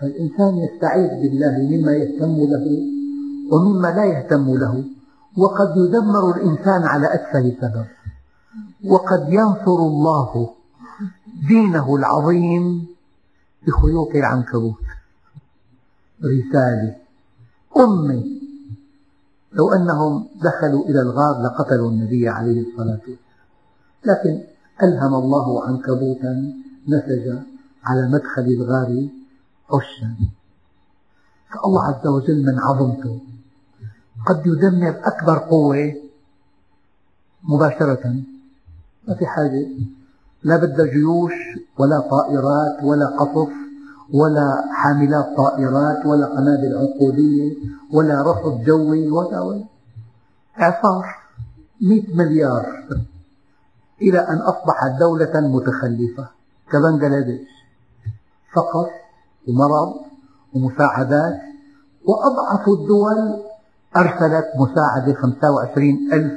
فالإنسان 0.00 0.56
يستعيذ 0.56 1.08
بالله 1.08 1.54
مما 1.70 1.92
يهتم 1.92 2.36
له 2.36 2.66
ومما 3.52 3.88
لا 3.88 4.04
يهتم 4.04 4.54
له. 4.54 4.84
وقد 5.36 5.76
يدمر 5.76 6.36
الإنسان 6.36 6.82
على 6.82 7.14
أتفه 7.14 7.56
سبب. 7.60 7.86
وقد 8.84 9.26
ينصر 9.28 9.78
الله 9.90 10.54
دينه 11.48 11.96
العظيم 11.96 12.86
بخيوط 13.66 14.10
العنكبوت. 14.14 14.86
رسالة. 16.24 16.96
أمي. 17.76 18.40
لو 19.52 19.72
أنهم 19.72 20.28
دخلوا 20.42 20.84
إلى 20.84 21.00
الغار 21.02 21.42
لقتلوا 21.42 21.90
النبي 21.90 22.28
عليه 22.28 22.60
الصلاة 22.60 23.00
والسلام. 23.08 23.26
لكن 24.04 24.44
ألهم 24.82 25.14
الله 25.14 25.64
عنكبوتا 25.66 26.52
نسج 26.88 27.38
على 27.84 28.08
مدخل 28.08 28.42
الغار 28.42 29.08
عشا 29.72 30.16
فالله 31.50 31.84
عز 31.84 32.06
وجل 32.06 32.42
من 32.46 32.58
عظمته 32.58 33.20
قد 34.26 34.46
يدمر 34.46 35.00
أكبر 35.04 35.38
قوة 35.38 35.94
مباشرة 37.42 38.16
ما 39.08 39.14
في 39.14 39.26
حاجة. 39.26 39.66
لا 40.42 40.56
بدها 40.56 40.86
جيوش 40.86 41.32
ولا 41.78 42.00
طائرات 42.00 42.84
ولا 42.84 43.06
قصف 43.06 43.52
ولا 44.12 44.64
حاملات 44.72 45.36
طائرات 45.36 46.06
ولا 46.06 46.26
قنابل 46.26 46.76
عنقودية 46.76 47.56
ولا 47.92 48.22
رصد 48.22 48.64
جوي 48.64 49.10
ولا 49.10 49.40
ولا. 49.40 49.64
إعصار. 50.60 51.04
مئة 51.80 52.16
مليار. 52.16 52.66
إلى 54.02 54.18
أن 54.18 54.36
أصبحت 54.36 55.00
دولة 55.00 55.40
متخلفة 55.40 56.28
كبنغلاديش. 56.72 57.48
فقر 58.54 58.90
ومرض 59.48 59.94
ومساعدات 60.54 61.40
وأضعف 62.04 62.68
الدول 62.68 63.42
أرسلت 63.96 64.46
مساعدة 64.58 65.14
25 65.14 66.12
ألف 66.12 66.32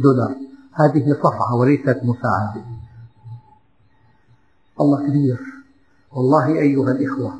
دولار. 0.00 0.49
هذه 0.72 1.16
صفعة 1.22 1.54
وليست 1.54 2.00
مساعدة. 2.04 2.62
الله 4.80 5.06
كبير. 5.06 5.38
والله 6.12 6.46
أيها 6.46 6.90
الإخوة 6.90 7.34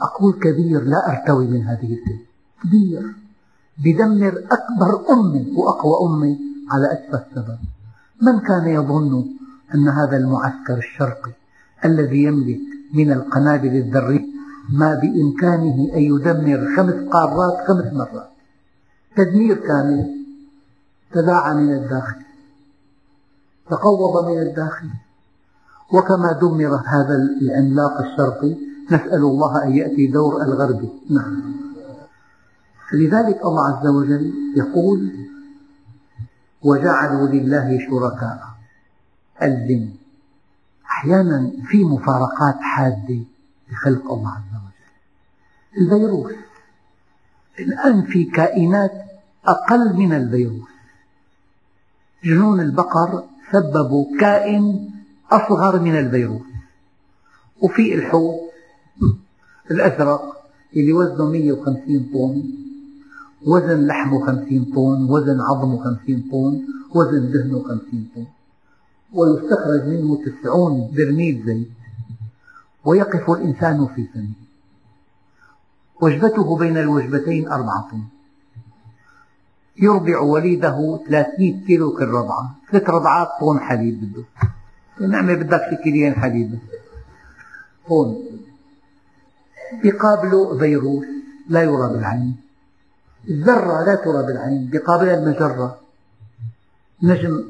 أقول 0.00 0.32
كبير 0.34 0.84
لا 0.84 1.10
أرتوي 1.10 1.46
من 1.46 1.62
هذه 1.62 1.94
الكلمة. 1.94 2.26
كبير. 2.64 3.14
بدمر 3.78 4.44
أكبر 4.50 5.12
أمة 5.12 5.58
وأقوى 5.58 6.08
أمة 6.08 6.38
على 6.70 6.92
أسفل 6.92 7.14
السبب. 7.14 7.58
من 8.22 8.40
كان 8.40 8.66
يظن 8.68 9.24
أن 9.74 9.88
هذا 9.88 10.16
المعسكر 10.16 10.78
الشرقي 10.78 11.32
الذي 11.84 12.22
يملك 12.22 12.60
من 12.94 13.12
القنابل 13.12 13.76
الذرية 13.76 14.26
ما 14.70 14.94
بإمكانه 14.94 15.94
أن 15.94 16.02
يدمر 16.02 16.76
خمس 16.76 17.08
قارات 17.12 17.68
خمس 17.68 17.92
مرات؟ 17.92 18.30
تدمير 19.16 19.56
كامل 19.56 20.16
تداعى 21.12 21.54
من 21.54 21.72
الداخل. 21.72 22.25
تقوض 23.70 24.28
من 24.28 24.38
الداخل. 24.38 24.88
وكما 25.92 26.32
دمر 26.32 26.82
هذا 26.86 27.14
العملاق 27.42 28.00
الشرقي 28.00 28.56
نسأل 28.90 29.22
الله 29.22 29.64
أن 29.64 29.72
يأتي 29.76 30.06
دور 30.06 30.42
الغربي 30.42 30.88
نعم. 31.10 31.54
لذلك 32.92 33.40
الله 33.44 33.66
عز 33.66 33.86
وجل 33.86 34.32
يقول 34.56 35.26
وجعلوا 36.62 37.28
لله 37.28 37.78
شركاء. 37.90 38.48
الجن 39.42 39.90
أحيانا 40.86 41.50
في 41.66 41.84
مفارقات 41.84 42.56
حادة 42.60 43.20
لخلق 43.72 44.12
الله 44.12 44.30
عز 44.30 44.54
وجل. 44.54 45.82
الفيروس. 45.82 46.32
الآن 47.58 48.02
في 48.02 48.24
كائنات 48.24 48.92
أقل 49.46 49.96
من 49.96 50.12
الفيروس. 50.12 50.68
جنون 52.24 52.60
البقر 52.60 53.24
سببوا 53.52 54.18
كائن 54.20 54.90
أصغر 55.30 55.80
من 55.80 55.98
الفيروس 55.98 56.42
وفي 57.62 57.94
الحوت 57.94 58.40
الأزرق 59.70 60.22
اللي 60.76 60.92
وزنه 60.92 61.30
150 61.30 62.10
طن 62.14 62.42
وزن 63.46 63.86
لحمه 63.86 64.26
50 64.26 64.64
طن 64.64 65.06
وزن 65.10 65.40
عظمه 65.40 65.84
50 65.84 66.28
طن 66.32 66.62
وزن 66.94 67.32
دهنه 67.32 67.62
50 67.62 68.08
طن. 68.14 68.26
ويستخرج 69.12 69.88
منه 69.88 70.18
تسعون 70.24 70.90
برميل 70.96 71.42
زيت. 71.46 71.70
ويقف 72.84 73.30
الإنسان 73.30 73.86
في 73.86 74.06
فمه 74.14 74.28
وجبته 76.00 76.58
بين 76.58 76.76
الوجبتين 76.76 77.48
أربعة 77.48 77.88
طن. 77.90 78.02
يرضع 79.78 80.18
وليده 80.20 81.00
300 81.08 81.66
كيلو 81.66 81.96
كل 81.96 82.04
رضعة 82.04 82.54
ثلاث 82.70 82.90
رضعات 82.90 83.28
طن 83.40 83.60
حليب 83.60 84.00
بده. 84.00 84.24
نعمة 85.06 85.34
بدك 85.34 85.80
كيلين 85.82 86.14
حليب. 86.14 86.58
طن 87.88 88.16
بقابله 89.84 90.58
فيروس 90.58 91.06
لا 91.48 91.62
يرى 91.62 91.88
بالعين. 91.92 92.36
الذرة 93.28 93.84
لا 93.84 93.94
ترى 93.94 94.26
بالعين. 94.26 94.70
بقابلها 94.72 95.14
المجرة. 95.14 95.78
نجم 97.02 97.44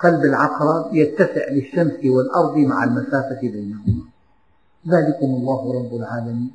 قلب 0.00 0.24
العقرب 0.24 0.94
يتسع 0.94 1.50
للشمس 1.50 2.04
والأرض 2.04 2.56
مع 2.58 2.84
المسافة 2.84 3.40
بينهما. 3.40 4.02
ذلكم 4.88 5.26
الله 5.26 5.74
رب 5.78 5.96
العالمين. 5.96 6.50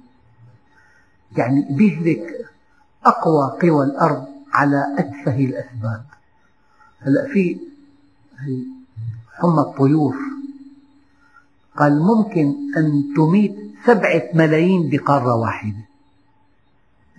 يعني 1.38 1.68
بيهلك 1.70 2.46
أقوى 3.06 3.58
قوى 3.62 3.86
الأرض 3.86 4.31
على 4.53 4.96
أتفه 4.98 5.36
الأسباب. 5.36 6.05
هلا 7.00 7.27
في 7.34 7.60
حمى 9.34 9.62
الطيور 9.62 10.15
قال 11.77 12.01
ممكن 12.01 12.55
أن 12.77 13.13
تميت 13.17 13.55
سبعة 13.86 14.24
ملايين 14.34 14.89
بقارة 14.89 15.36
واحدة. 15.36 15.86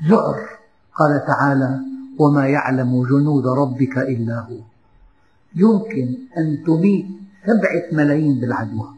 ذعر 0.04 0.48
قال 0.94 1.26
تعالى 1.26 1.80
وما 2.18 2.48
يعلم 2.48 3.06
جنود 3.06 3.46
ربك 3.46 3.98
إلا 3.98 4.40
هو. 4.40 4.58
يمكن 5.54 6.14
أن 6.38 6.64
تميت 6.66 7.06
سبعة 7.46 7.84
ملايين 7.92 8.40
بالعدوى. 8.40 8.94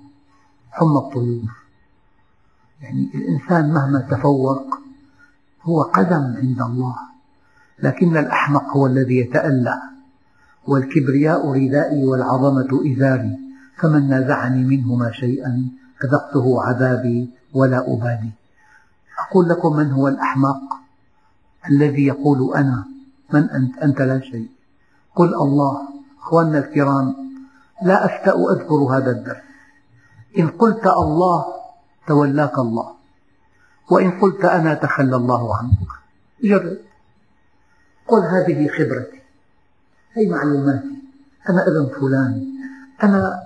حمى 0.71 0.99
الطيور. 0.99 1.51
يعني 2.83 3.11
الإنسان 3.15 3.73
مهما 3.75 3.99
تفوق 4.11 4.79
هو 5.63 5.83
قدم 5.83 6.37
عند 6.37 6.61
الله. 6.63 7.14
لكن 7.79 8.17
الأحمق 8.17 8.77
هو 8.77 8.87
الذي 8.87 9.19
يتألى 9.19 9.83
والكبرياء 10.67 11.51
ردائي 11.51 12.05
والعظمة 12.05 12.93
إزاري 12.93 13.39
فمن 13.77 14.09
نازعني 14.09 14.65
منهما 14.65 15.13
شيئا 15.13 15.69
أذقته 16.05 16.63
عذابي 16.63 17.31
ولا 17.55 17.79
أبالي. 17.79 18.31
أقول 19.19 19.49
لكم 19.49 19.77
من 19.77 19.91
هو 19.91 20.09
الأحمق 20.09 20.61
الذي 21.71 22.07
يقول 22.07 22.55
أنا 22.57 22.85
من 23.33 23.51
أنت؟ 23.51 23.79
أنت 23.79 24.03
لا 24.03 24.21
شيء. 24.21 24.49
قل 25.15 25.35
الله 25.35 25.89
أخواننا 26.23 26.59
الكرام 26.59 27.15
لا 27.83 28.05
أشتأ 28.05 28.35
أذكر 28.53 28.75
هذا 28.75 29.11
الدرس. 29.11 29.45
إن 30.39 30.49
قلت 30.49 30.87
الله 30.87 31.45
تولاك 32.07 32.59
الله 32.59 32.95
وإن 33.91 34.11
قلت 34.11 34.45
أنا 34.45 34.75
تخلى 34.75 35.17
الله 35.17 35.57
عنك. 35.57 35.89
جرب. 36.45 36.79
قل 38.09 38.21
هذه 38.21 38.69
خبرتي. 38.69 39.21
هي 40.13 40.27
معلوماتي؟ 40.27 40.95
أنا 41.49 41.63
ابن 41.67 42.01
فلان. 42.01 42.45
أنا 43.03 43.43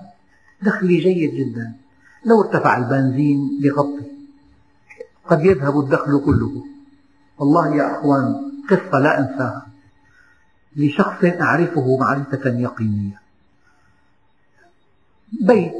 دخلي 0.61 0.97
جيد 0.97 1.33
جدا. 1.35 1.73
لو 2.25 2.41
ارتفع 2.41 2.77
البنزين 2.77 3.59
بغطي. 3.63 4.11
قد 5.25 5.45
يذهب 5.45 5.79
الدخل 5.79 6.21
كله. 6.25 6.65
والله 7.37 7.75
يا 7.75 7.91
أخوان 7.91 8.35
قصة 8.69 8.99
لا 8.99 9.19
أنساها. 9.19 9.67
لشخص 10.75 11.23
أعرفه 11.23 11.97
معرفة 11.97 12.49
يقينية. 12.49 13.21
بيت 15.41 15.73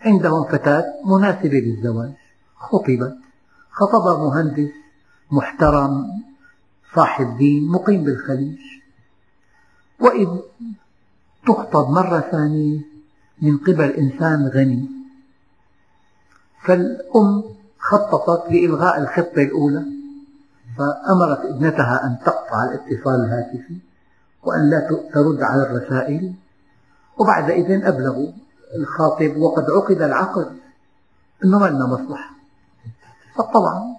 عندهم 0.00 0.44
فتاة 0.44 0.84
مناسبة 1.04 1.58
للزواج. 1.58 2.12
خطبت. 2.56 3.16
خطبها 3.70 4.28
مهندس 4.28 4.70
محترم 5.30 6.06
صاحب 6.96 7.36
دين 7.36 7.68
مقيم 7.68 8.04
بالخليج. 8.04 8.58
وإذ 10.00 10.28
تخطب 11.46 11.90
مرة 11.90 12.20
ثانية 12.20 12.80
من 13.42 13.58
قبل 13.58 13.90
إنسان 13.90 14.48
غني. 14.48 14.88
فالأم 16.64 17.44
خططت 17.78 18.52
لإلغاء 18.52 18.98
الخطة 18.98 19.42
الأولى 19.42 19.84
فأمرت 20.78 21.40
ابنتها 21.40 22.06
أن 22.06 22.18
تقطع 22.24 22.64
الاتصال 22.64 23.24
الهاتفي 23.24 23.78
وأن 24.42 24.70
لا 24.70 24.80
ترد 25.14 25.42
على 25.42 25.62
الرسائل. 25.62 26.34
وبعد 27.18 27.50
إذن 27.50 27.84
أبلغوا 27.84 28.32
الخاطب 28.76 29.36
وقد 29.36 29.64
عقد 29.70 30.02
العقد 30.02 30.56
أنه 31.44 31.58
ما 31.58 31.66
لنا 31.66 31.86
مصلحة. 31.86 32.30
فطبعا 33.34 33.95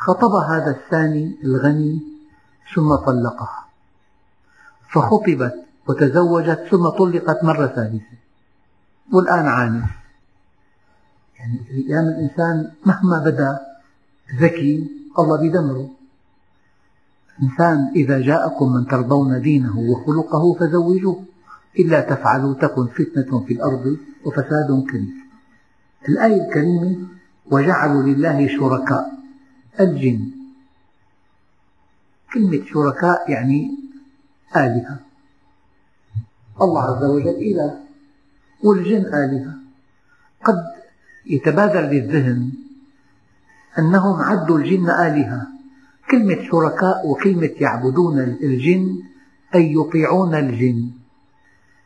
خطب 0.00 0.32
هذا 0.32 0.70
الثاني 0.70 1.36
الغني 1.44 2.02
ثم 2.74 2.94
طلقها 2.94 3.64
فخطبت 4.92 5.54
وتزوجت 5.88 6.66
ثم 6.70 6.88
طلقت 6.88 7.44
مرة 7.44 7.66
ثالثة. 7.66 8.16
والآن 9.12 9.46
عانس 9.46 9.84
يعني 11.38 11.58
أيام 11.70 12.04
الإنسان 12.04 12.70
مهما 12.86 13.18
بدا 13.18 13.58
ذكي 14.40 14.90
الله 15.18 15.36
بيدمره 15.40 15.90
إنسان 17.42 17.92
إذا 17.96 18.20
جاءكم 18.20 18.72
من 18.72 18.86
ترضون 18.86 19.42
دينه 19.42 19.78
وخلقه 19.78 20.54
فزوجوه. 20.54 21.24
إلا 21.78 22.00
تفعلوا 22.00 22.54
تكن 22.54 22.86
فتنة 22.86 23.44
في 23.44 23.54
الأرض 23.54 23.96
وفساد 24.24 24.84
كبير. 24.88 25.20
الآية 26.08 26.46
الكريمة 26.46 26.96
وجعلوا 27.50 28.02
لله 28.02 28.48
شركاء 28.48 29.19
الجن. 29.80 30.30
كلمة 32.34 32.64
شركاء 32.66 33.30
يعني 33.30 33.70
آلهة. 34.56 34.98
الله 36.62 36.82
عز 36.82 37.04
وجل 37.04 37.28
إله 37.28 37.80
والجن 38.64 39.04
آلهة. 39.14 39.54
قد 40.44 40.64
يتبادر 41.26 41.80
للذهن 41.80 42.52
أنهم 43.78 44.20
عدوا 44.22 44.58
الجن 44.58 44.90
آلهة. 44.90 45.46
كلمة 46.10 46.42
شركاء 46.50 47.06
وكلمة 47.06 47.50
يعبدون 47.60 48.18
الجن 48.18 49.02
أي 49.54 49.72
يطيعون 49.72 50.34
الجن. 50.34 50.90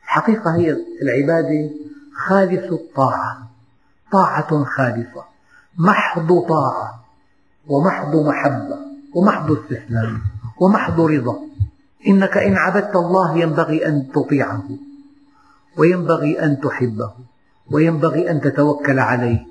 الحقيقة 0.04 0.56
هي 0.56 0.76
العبادة 1.02 1.70
خالص 2.14 2.72
الطاعة. 2.72 3.50
طاعة 4.12 4.64
خالصة. 4.64 5.24
محض 5.78 6.40
طاعة. 6.48 7.03
ومحض 7.68 8.16
محبة 8.16 8.78
ومحض 9.14 9.52
استسلام 9.52 10.20
ومحض 10.60 11.00
رضا. 11.00 11.38
إنك 12.06 12.36
إن 12.36 12.56
عبدت 12.56 12.96
الله 12.96 13.38
ينبغي 13.38 13.86
أن 13.86 14.06
تطيعه 14.14 14.68
وينبغي 15.76 16.44
أن 16.44 16.60
تحبه 16.60 17.10
وينبغي 17.70 18.30
أن 18.30 18.40
تتوكل 18.40 18.98
عليه 18.98 19.46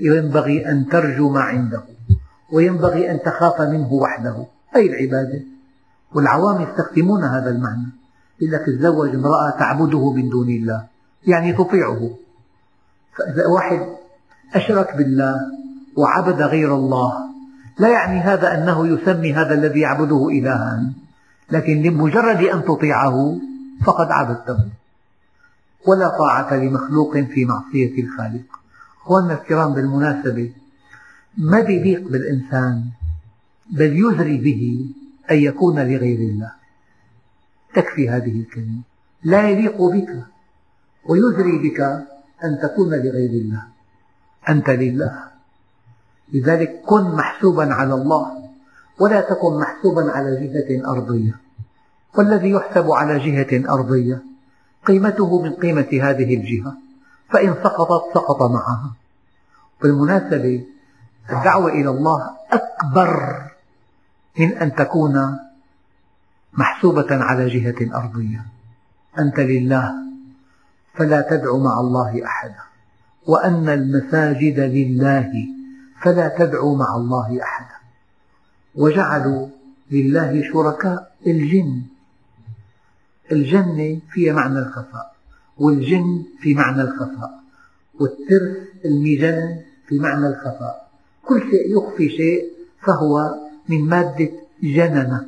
وينبغي 0.00 0.70
أن 0.70 0.88
ترجو 0.88 1.30
ما 1.30 1.40
عنده 1.40 1.82
وينبغي 2.52 3.10
أن 3.10 3.20
تخاف 3.22 3.60
منه 3.60 3.92
وحده. 3.92 4.46
أي 4.76 4.86
العبادة؟ 4.86 5.42
والعوام 6.14 6.62
يستخدمون 6.62 7.24
هذا 7.24 7.50
المعنى. 7.50 7.88
يقول 8.40 8.52
لك 8.54 8.66
تزوج 8.66 9.14
امرأة 9.14 9.50
تعبده 9.50 10.12
من 10.12 10.28
دون 10.28 10.48
الله 10.48 10.86
يعني 11.26 11.52
تطيعه. 11.52 12.10
فإذا 13.16 13.46
واحد 13.46 13.86
أشرك 14.54 14.96
بالله 14.96 15.36
وعبد 15.96 16.42
غير 16.42 16.74
الله 16.74 17.27
لا 17.78 17.88
يعني 17.88 18.20
هذا 18.20 18.54
أنه 18.54 18.86
يسمي 18.86 19.32
هذا 19.32 19.54
الذي 19.54 19.80
يعبده 19.80 20.28
إلها. 20.28 20.92
لكن 21.50 21.82
لمجرد 21.82 22.42
أن 22.42 22.64
تطيعه 22.64 23.38
فقد 23.84 24.10
عبدته. 24.10 24.68
ولا 25.86 26.08
طاعة 26.08 26.54
لمخلوق 26.54 27.18
في 27.18 27.44
معصية 27.44 28.02
الخالق. 28.02 28.44
أخواننا 29.02 29.34
الكرام 29.34 29.74
بالمناسبة 29.74 30.52
ما 31.38 31.60
بيليق 31.60 32.08
بالإنسان 32.08 32.84
بل 33.70 33.98
يزري 34.04 34.38
به 34.38 34.90
أن 35.30 35.36
يكون 35.36 35.78
لغير 35.78 36.18
الله. 36.18 36.52
تكفي 37.74 38.10
هذه 38.10 38.40
الكلمة. 38.40 38.80
لا 39.24 39.48
يليق 39.48 39.82
بك 39.82 40.24
ويزري 41.06 41.58
بك 41.58 41.80
أن 42.44 42.58
تكون 42.62 42.88
لغير 42.88 43.30
الله. 43.30 43.62
أنت 44.48 44.70
لله. 44.70 45.37
لذلك 46.32 46.80
كن 46.86 47.04
محسوبا 47.04 47.74
على 47.74 47.94
الله 47.94 48.48
ولا 49.00 49.20
تكن 49.20 49.58
محسوبا 49.60 50.10
على 50.10 50.48
جهة 50.48 50.90
أرضية. 50.92 51.40
والذي 52.18 52.50
يحسب 52.50 52.90
على 52.90 53.18
جهة 53.18 53.74
أرضية 53.74 54.22
قيمته 54.86 55.42
من 55.42 55.52
قيمة 55.52 55.88
هذه 56.02 56.34
الجهة 56.34 56.76
فإن 57.30 57.54
سقطت 57.54 58.14
سقط 58.14 58.42
معها. 58.42 58.92
بالمناسبة 59.82 60.64
الدعوة 61.30 61.70
إلى 61.72 61.90
الله 61.90 62.30
أكبر 62.52 63.42
من 64.38 64.52
أن 64.52 64.74
تكون 64.74 65.38
محسوبة 66.52 67.06
على 67.10 67.48
جهة 67.48 67.98
أرضية. 67.98 68.46
أنت 69.18 69.40
لله 69.40 69.94
فلا 70.94 71.20
تدع 71.20 71.56
مع 71.56 71.80
الله 71.80 72.24
أحدا. 72.24 72.62
وأن 73.26 73.68
المساجد 73.68 74.60
لله. 74.60 75.57
فلا 76.02 76.36
تدعوا 76.38 76.76
مع 76.76 76.96
الله 76.96 77.42
أحدا. 77.42 77.74
وجعلوا 78.74 79.48
لله 79.90 80.52
شركاء 80.52 81.16
الجن. 81.26 81.82
الجنة 83.32 84.00
فيها 84.10 84.32
معنى 84.32 84.58
الخفاء 84.58 85.14
والجن 85.58 86.24
في 86.40 86.54
معنى 86.54 86.82
الخفاء 86.82 87.40
والترس 88.00 88.56
المجن 88.84 89.60
في 89.88 89.98
معنى 89.98 90.26
الخفاء. 90.26 90.88
كل 91.24 91.40
شيء 91.40 91.76
يخفي 91.76 92.08
شيء 92.08 92.52
فهو 92.80 93.34
من 93.68 93.88
مادة 93.88 94.30
جننة. 94.62 95.26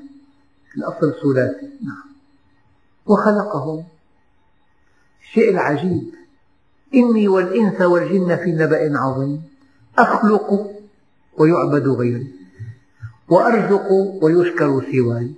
الأصل 0.77 1.15
ثلاثي. 1.23 1.71
نعم. 1.83 2.11
وخلقهم. 3.07 3.85
الشيء 5.23 5.51
العجيب. 5.51 6.15
إني 6.95 7.29
والإنس 7.29 7.81
والجن 7.81 8.37
في 8.37 8.53
نبأ 8.53 8.99
عظيم. 8.99 9.50
أخلق 9.99 10.71
ويعبد 11.39 11.89
غيري 11.89 12.33
وأرزق 13.29 13.93
ويشكر 14.23 14.85
سواي. 14.93 15.33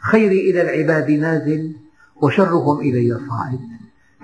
خيري 0.00 0.50
إلى 0.50 0.62
العباد 0.62 1.10
نازل 1.10 1.72
وشرهم 2.16 2.80
إلي 2.80 3.20
صاعد. 3.28 3.60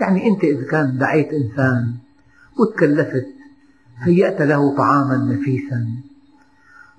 يعني 0.01 0.27
أنت 0.27 0.45
إذا 0.45 0.67
كان 0.71 0.99
دعيت 0.99 1.29
إنسان 1.33 1.95
وتكلفت 2.59 3.27
هيأت 3.99 4.43
له 4.43 4.77
طعاما 4.77 5.17
نفيسا 5.17 5.87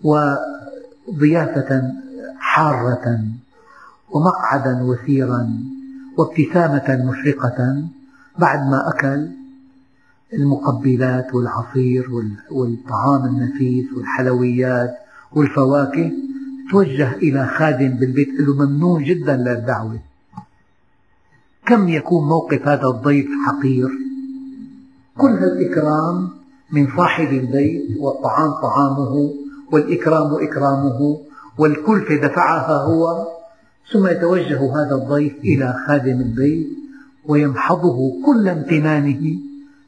وضيافة 0.04 1.94
حارة 2.40 3.26
ومقعدا 4.12 4.84
وثيرا 4.84 5.50
وابتسامة 6.18 7.12
مشرقة 7.12 7.84
بعد 8.40 8.60
ما 8.60 8.90
أكل 8.90 9.30
المقبلات 10.34 11.34
والعصير 11.36 12.10
والطعام 12.52 13.26
النفيس 13.26 13.86
والحلويات 13.98 14.94
والفواكه 15.36 16.12
توجه 16.72 17.14
إلى 17.14 17.48
خادم 17.48 17.90
بالبيت 17.90 18.30
له 18.40 18.66
ممنون 18.66 19.04
جدا 19.04 19.38
للدعوة. 19.38 20.00
كم 21.66 21.90
يكون 21.90 22.28
موقف 22.28 22.68
هذا 22.68 22.88
الضيف 22.88 23.28
حقير؟ 23.46 23.90
كل 25.18 25.28
هالإكرام 25.28 26.30
من 26.72 26.88
صاحب 26.98 27.28
البيت 27.28 27.98
والطعام 28.00 28.52
طعامه 28.52 29.34
والإكرام 29.72 30.34
إكرامه 30.44 31.18
والكلفة 31.58 32.16
دفعها 32.16 32.78
هو 32.86 33.28
ثم 33.94 34.08
يتوجه 34.08 34.60
هذا 34.76 34.96
الضيف 34.96 35.34
إلى 35.44 35.74
خادم 35.88 36.22
البيت 36.22 36.68
ويمحضه 37.26 37.98
كل 38.26 38.48
امتنانه 38.48 39.38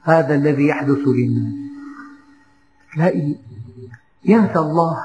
هذا 0.06 0.36
الذي 0.36 0.68
يحدث 0.68 1.08
للناس. 1.08 1.54
تلاقي 2.94 3.36
ينسى 4.26 4.60
الله. 4.60 5.04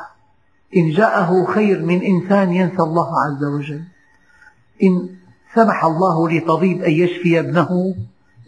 إن 0.77 0.91
جاءه 0.91 1.45
خير 1.45 1.85
من 1.85 2.03
إنسان 2.03 2.53
ينسى 2.53 2.83
الله 2.83 3.21
عز 3.25 3.45
وجل. 3.45 3.83
إن 4.83 5.09
سمح 5.55 5.85
الله 5.85 6.31
لطبيب 6.31 6.83
أن 6.83 6.91
يشفي 6.91 7.41
ابنه 7.41 7.95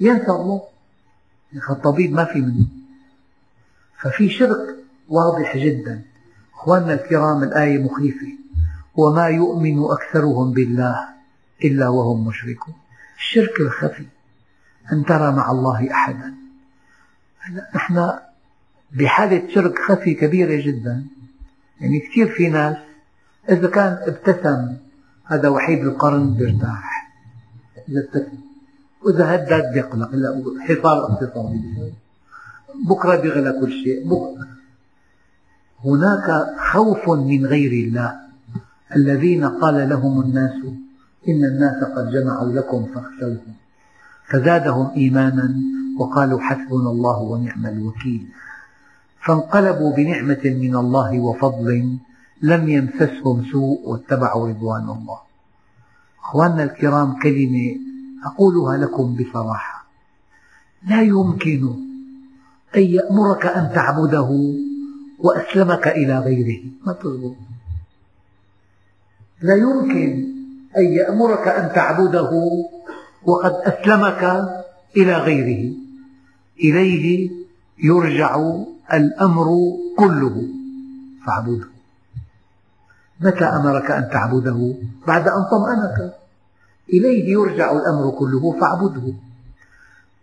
ينسى 0.00 0.30
الله. 0.30 0.62
الطبيب 1.70 2.12
ما 2.12 2.24
في 2.24 2.40
منه. 2.40 2.66
ففي 4.00 4.30
شرك 4.30 4.76
واضح 5.08 5.56
جدا. 5.56 6.02
أخواننا 6.54 6.94
الكرام 6.94 7.42
الآية 7.42 7.78
مخيفة. 7.78 8.32
وما 8.94 9.26
يؤمن 9.26 9.84
أكثرهم 9.84 10.52
بالله 10.52 11.08
إلا 11.64 11.88
وهم 11.88 12.26
مشركون. 12.26 12.74
الشرك 13.16 13.60
الخفي. 13.60 14.06
أن 14.92 15.04
ترى 15.04 15.32
مع 15.32 15.50
الله 15.50 15.90
أحدا. 15.92 16.41
نحن 17.74 18.10
بحالة 18.92 19.54
شرك 19.54 19.78
خفي 19.78 20.14
كبيرة 20.14 20.66
جدا. 20.66 21.04
يعني 21.80 22.00
كثير 22.00 22.28
في 22.28 22.48
ناس 22.48 22.76
إذا 23.48 23.68
كان 23.68 23.98
ابتسم 24.02 24.76
هذا 25.24 25.48
وحيد 25.48 25.78
القرن 25.78 26.34
بيرتاح. 26.34 27.12
إذا 27.88 28.00
ابتسم. 28.00 28.38
وإذا 29.02 29.34
هدد 29.34 29.72
بيقلق 29.74 30.10
حصار 30.60 31.04
اقتصادي 31.04 31.92
بكرة 32.88 33.16
بيغلى 33.16 33.60
كل 33.60 33.72
شيء. 33.72 34.08
بكرة 34.08 34.46
هناك 35.84 36.46
خوف 36.72 37.08
من 37.10 37.46
غير 37.46 37.72
الله. 37.86 38.20
الذين 38.96 39.44
قال 39.44 39.88
لهم 39.88 40.20
الناس 40.20 40.64
إن 41.28 41.44
الناس 41.44 41.84
قد 41.84 42.10
جمعوا 42.10 42.52
لكم 42.52 42.86
فاخشوهم. 42.94 43.54
فزادهم 44.28 44.90
إيمانا. 44.96 45.54
وقالوا 46.02 46.40
حسبنا 46.40 46.90
الله 46.90 47.18
ونعم 47.18 47.66
الوكيل. 47.66 48.26
فانقلبوا 49.24 49.90
بنعمة 49.96 50.44
من 50.44 50.76
الله 50.76 51.20
وفضل 51.20 51.68
لم 52.42 52.68
يمسسهم 52.68 53.44
سوء 53.52 53.80
واتبعوا 53.88 54.48
رضوان 54.48 54.82
الله. 54.82 55.18
أخواننا 56.24 56.62
الكرام 56.62 57.18
كلمة 57.22 57.66
أقولها 58.26 58.76
لكم 58.76 59.16
بصراحة. 59.16 59.86
لا 60.90 61.02
يمكن 61.02 61.62
أن 62.76 62.82
يأمرك 62.82 63.46
أن 63.46 63.70
تعبده 63.74 64.30
وأسلمك 65.18 65.84
إلى 65.88 66.18
غيره. 66.18 66.62
ما 66.86 66.92
تزبط 66.92 67.36
لا 69.42 69.54
يمكن 69.54 70.10
أن 70.78 70.84
يأمرك 70.84 71.48
أن 71.48 71.72
تعبده 71.74 72.30
وقد 73.24 73.52
أسلمك 73.52 74.22
إلى 74.96 75.14
غيره. 75.16 75.62
إليه 76.58 77.30
يرجع 77.78 78.36
الأمر 78.92 79.46
كله. 79.98 80.48
فاعبده. 81.26 81.66
متى 83.20 83.44
أمرك 83.44 83.90
أن 83.90 84.08
تعبده؟ 84.12 84.74
بعد 85.06 85.28
أن 85.28 85.44
طمأنك. 85.50 86.14
إليه 86.92 87.32
يرجع 87.32 87.72
الأمر 87.72 88.10
كله 88.10 88.60
فاعبده. 88.60 89.14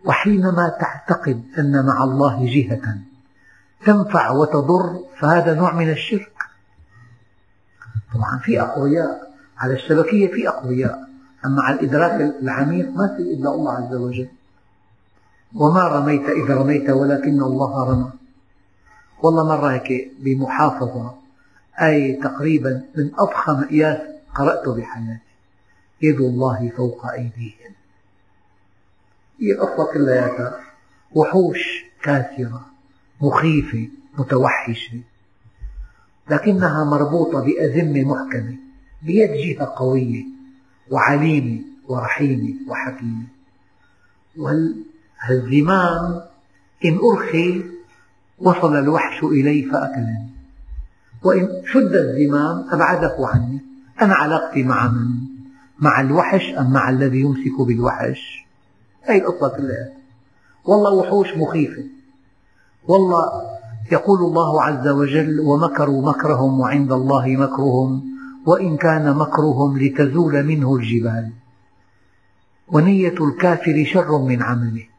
وحينما 0.04 0.68
تعتقد 0.80 1.42
أن 1.58 1.86
مع 1.86 2.04
الله 2.04 2.44
جهة 2.44 2.98
تنفع 3.86 4.30
وتضر 4.30 5.00
فهذا 5.18 5.54
نوع 5.54 5.74
من 5.74 5.90
الشرك. 5.90 6.32
طبعا 8.14 8.38
في 8.38 8.60
أقوياء 8.60 9.34
على 9.58 9.74
الشبكية 9.74 10.32
في 10.32 10.48
أقوياء. 10.48 11.08
أما 11.46 11.62
على 11.62 11.80
الإدراك 11.80 12.20
العميق 12.42 12.90
ما 12.90 13.14
في 13.16 13.22
إلا 13.22 13.54
الله 13.54 13.72
عز 13.72 13.94
وجل. 13.94 14.28
وما 15.54 15.88
رميت 15.88 16.28
إذ 16.28 16.50
رميت 16.50 16.90
ولكن 16.90 17.42
الله 17.42 17.90
رمى. 17.90 18.12
والله 19.22 19.44
مرة 19.44 19.72
هيك 19.72 20.10
بمحافظة 20.18 21.14
آية 21.80 22.20
تقريبا 22.20 22.84
من 22.96 23.10
أضخم 23.18 23.64
قياس 23.64 23.98
قرأته 24.34 24.76
بحياتي. 24.76 25.20
يد 26.02 26.20
الله 26.20 26.72
فوق 26.76 27.06
أيديهم. 27.06 27.74
هي 29.40 29.52
القصة 29.52 29.92
كلياتها 29.92 30.60
وحوش 31.12 31.84
كاسرة 32.02 32.66
مخيفة 33.20 33.88
متوحشة. 34.18 35.00
لكنها 36.30 36.84
مربوطة 36.84 37.44
بأزمة 37.44 38.04
محكمة 38.04 38.56
بيد 39.02 39.30
جهة 39.32 39.72
قوية 39.76 40.24
وعليمة 40.90 41.60
ورحيمة 41.88 42.54
وحكيمة. 42.68 43.26
الزمام 45.30 46.20
إن 46.84 46.98
أرخي 46.98 47.64
وصل 48.38 48.76
الوحش 48.76 49.24
إلي 49.24 49.62
فأكلني. 49.62 50.30
وإن 51.22 51.48
شد 51.66 51.92
الزمام 51.94 52.64
أبعده 52.70 53.16
عني. 53.20 53.60
أنا 54.02 54.14
علاقتي 54.14 54.62
مع 54.62 54.88
من؟ 54.88 55.08
مع 55.78 56.00
الوحش 56.00 56.54
أم 56.58 56.72
مع 56.72 56.90
الذي 56.90 57.20
يمسك 57.20 57.60
بالوحش؟ 57.60 58.46
هذه 59.02 59.18
القصة 59.18 59.48
كلها. 59.48 59.92
والله 60.64 60.92
وحوش 60.92 61.36
مخيفة. 61.36 61.84
والله 62.88 63.24
يقول 63.92 64.18
الله 64.18 64.62
عز 64.62 64.88
وجل 64.88 65.40
ومكروا 65.40 66.10
مكرهم 66.10 66.60
وعند 66.60 66.92
الله 66.92 67.26
مكرهم 67.26 68.10
وإن 68.46 68.76
كان 68.76 69.16
مكرهم 69.16 69.78
لتزول 69.78 70.42
منه 70.42 70.76
الجبال. 70.76 71.32
ونية 72.68 73.14
الكافر 73.20 73.84
شر 73.92 74.18
من 74.18 74.42
عمله. 74.42 74.89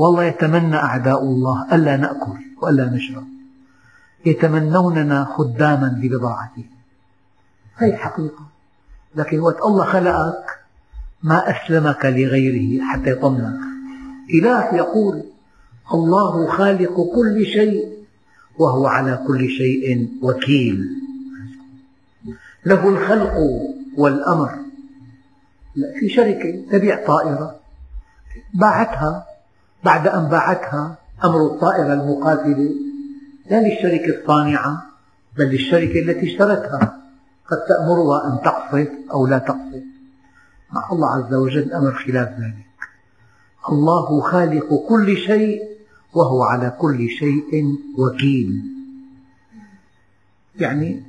والله 0.00 0.24
يتمنى 0.24 0.76
أعداء 0.76 1.22
الله 1.22 1.74
ألا 1.74 1.96
نأكل 1.96 2.38
وألا 2.62 2.84
نشرب. 2.84 3.24
يتمنوننا 4.26 5.24
خداما 5.24 6.00
لبضاعتهم 6.02 6.70
هذه 7.76 7.96
حقيقة. 7.96 8.46
لكن 9.14 9.40
وقت 9.40 9.62
الله 9.62 9.84
خلقك 9.84 10.44
ما 11.22 11.50
أسلمك 11.50 12.04
لغيره 12.04 12.84
حتى 12.84 13.10
يطمنك. 13.10 13.60
إله 14.34 14.74
يقول 14.74 15.22
الله 15.94 16.46
خالق 16.46 16.94
كل 17.14 17.46
شيء 17.46 18.04
وهو 18.58 18.86
على 18.86 19.24
كل 19.26 19.48
شيء 19.48 20.08
وكيل. 20.22 20.88
له 22.66 22.88
الخلق 22.88 23.34
والأمر. 23.96 24.58
في 26.00 26.08
شركة 26.08 26.64
تبيع 26.72 27.06
طائرة. 27.06 27.56
باعتها 28.54 29.29
بعد 29.84 30.08
أن 30.08 30.28
باعتها 30.28 30.98
أمر 31.24 31.46
الطائرة 31.46 31.92
المقاتلة 31.92 32.74
لا 33.50 33.60
للشركة 33.60 34.20
الصانعة 34.20 34.86
بل 35.38 35.44
للشركة 35.44 36.00
التي 36.00 36.32
اشترتها. 36.32 37.00
قد 37.50 37.58
تأمرها 37.68 38.26
أن 38.26 38.42
تقصف 38.44 38.88
أو 39.12 39.26
لا 39.26 39.38
تقصف 39.38 39.82
مع 40.72 40.88
الله 40.92 41.08
عز 41.08 41.34
وجل 41.34 41.72
أمر 41.72 41.92
خلاف 41.92 42.28
ذلك. 42.28 42.66
الله 43.68 44.20
خالق 44.20 44.88
كل 44.88 45.16
شيء 45.16 45.62
وهو 46.14 46.42
على 46.42 46.76
كل 46.78 47.08
شيء 47.08 47.78
وكيل. 47.98 48.62
يعني 50.56 51.02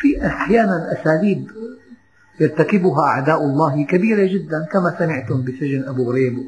في 0.00 0.26
أحيانا 0.26 0.92
أساليب 0.92 1.50
يرتكبها 2.40 3.02
أعداء 3.02 3.44
الله 3.44 3.84
كبيرة 3.84 4.26
جدا 4.32 4.66
كما 4.72 4.96
سمعتم 4.98 5.42
بسجن 5.42 5.84
أبو 5.88 6.10
غريب. 6.10 6.46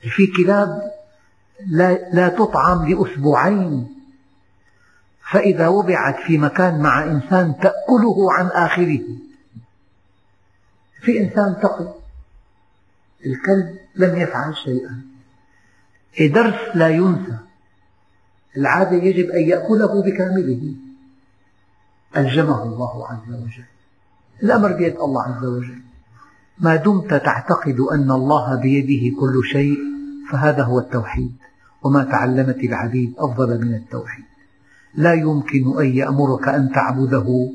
في 0.00 0.26
كلاب 0.26 0.92
لا, 1.66 2.10
لا 2.12 2.28
تطعم 2.28 2.88
لأسبوعين. 2.88 3.96
فإذا 5.30 5.68
وضعت 5.68 6.16
في 6.26 6.38
مكان 6.38 6.82
مع 6.82 7.04
إنسان 7.04 7.54
تأكله 7.60 8.32
عن 8.32 8.46
آخره. 8.46 9.00
في 11.00 11.20
إنسان 11.20 11.56
تقي 11.62 11.94
الكلب 13.26 13.78
لم 13.94 14.16
يفعل 14.16 14.56
شيئا. 14.56 15.02
درس 16.20 16.76
لا 16.76 16.88
ينسى. 16.88 17.38
العادة 18.56 18.96
يجب 18.96 19.30
أن 19.30 19.42
يأكله 19.42 20.02
بكامله. 20.02 20.74
ألجمه 22.16 22.62
الله 22.62 23.08
عز 23.08 23.28
وجل. 23.28 23.64
الأمر 24.42 24.72
بيد 24.72 24.96
الله 24.96 25.22
عز 25.22 25.44
وجل. 25.44 25.85
ما 26.58 26.76
دمت 26.76 27.10
تعتقد 27.10 27.80
أن 27.80 28.10
الله 28.10 28.54
بيده 28.54 29.16
كل 29.20 29.44
شيء 29.52 29.78
فهذا 30.30 30.62
هو 30.62 30.78
التوحيد 30.78 31.36
وما 31.82 32.04
تعلمت 32.04 32.56
العبيد 32.56 33.14
أفضل 33.18 33.60
من 33.60 33.74
التوحيد. 33.74 34.24
لا 34.94 35.14
يمكن 35.14 35.80
أن 35.80 35.86
يأمرك 35.86 36.48
أن 36.48 36.72
تعبده 36.72 37.50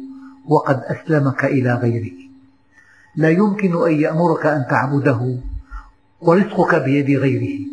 وقد 0.45 0.81
أسلمك 0.83 1.45
إلى 1.45 1.73
غيره. 1.73 2.17
لا 3.15 3.29
يمكن 3.29 3.87
أن 3.87 3.93
يأمرك 3.93 4.45
أن 4.45 4.65
تعبده 4.69 5.37
ورزقك 6.21 6.75
بيد 6.75 7.19
غيره. 7.19 7.65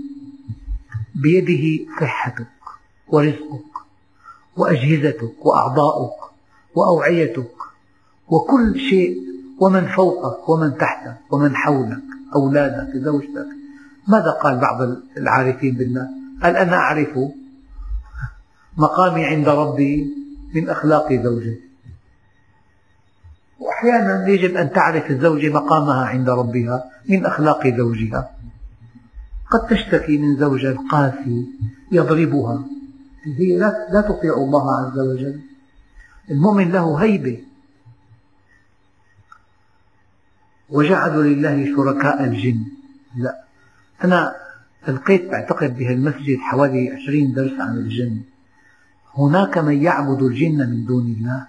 بيده 1.15 1.93
صحتك 2.01 2.47
ورزقك 3.09 3.75
وأجهزتك 4.57 5.47
وأعضاؤك 5.47 6.17
وأوعيتك 6.75 7.55
وكل 8.29 8.79
شيء 8.79 9.28
ومن 9.61 9.87
فوقك 9.87 10.49
ومن 10.49 10.79
تحتك 10.79 11.17
ومن 11.31 11.57
حولك 11.57 12.03
أولادك 12.35 12.97
زوجتك. 12.97 13.47
ماذا 14.09 14.31
قال 14.31 14.59
بعض 14.59 14.89
العارفين 15.17 15.75
بالله؟ 15.75 16.09
قال 16.43 16.57
أنا 16.57 16.77
أعرف 16.77 17.19
مقامي 18.77 19.25
عند 19.25 19.49
ربي 19.49 20.15
من 20.55 20.69
أخلاق 20.69 21.13
زوجتي 21.13 21.61
وأحيانا 23.61 24.29
يجب 24.29 24.57
أن 24.57 24.73
تعرف 24.73 25.11
الزوجة 25.11 25.49
مقامها 25.49 26.07
عند 26.07 26.31
ربها 26.31 26.85
من 27.09 27.27
أخلاق 27.27 27.67
زوجها. 27.67 28.31
قد 29.51 29.67
تشتكي 29.67 30.19
من 30.19 30.37
زوجها 30.37 30.77
قاسي 30.91 31.47
يضربها. 31.93 32.65
هي 33.25 33.57
لا 33.93 34.01
تطيع 34.09 34.35
الله 34.35 34.79
عز 34.79 34.99
وجل. 34.99 35.41
المؤمن 36.31 36.73
له 36.73 36.97
هيبة 36.97 37.39
وجعلوا 40.71 41.23
لله 41.25 41.77
شركاء 41.77 42.25
الجن. 42.25 42.61
لا. 43.17 43.45
أنا 44.05 44.35
ألقيت 44.89 45.35
أعتقد 45.35 45.77
بهالمسجد 45.77 46.39
حوالي 46.39 46.91
عشرين 46.91 47.33
درس 47.33 47.61
عن 47.61 47.77
الجن. 47.77 48.21
هناك 49.19 49.59
من 49.59 49.83
يعبد 49.83 50.23
الجن 50.23 50.59
من 50.71 50.85
دون 50.85 51.17
الله 51.19 51.47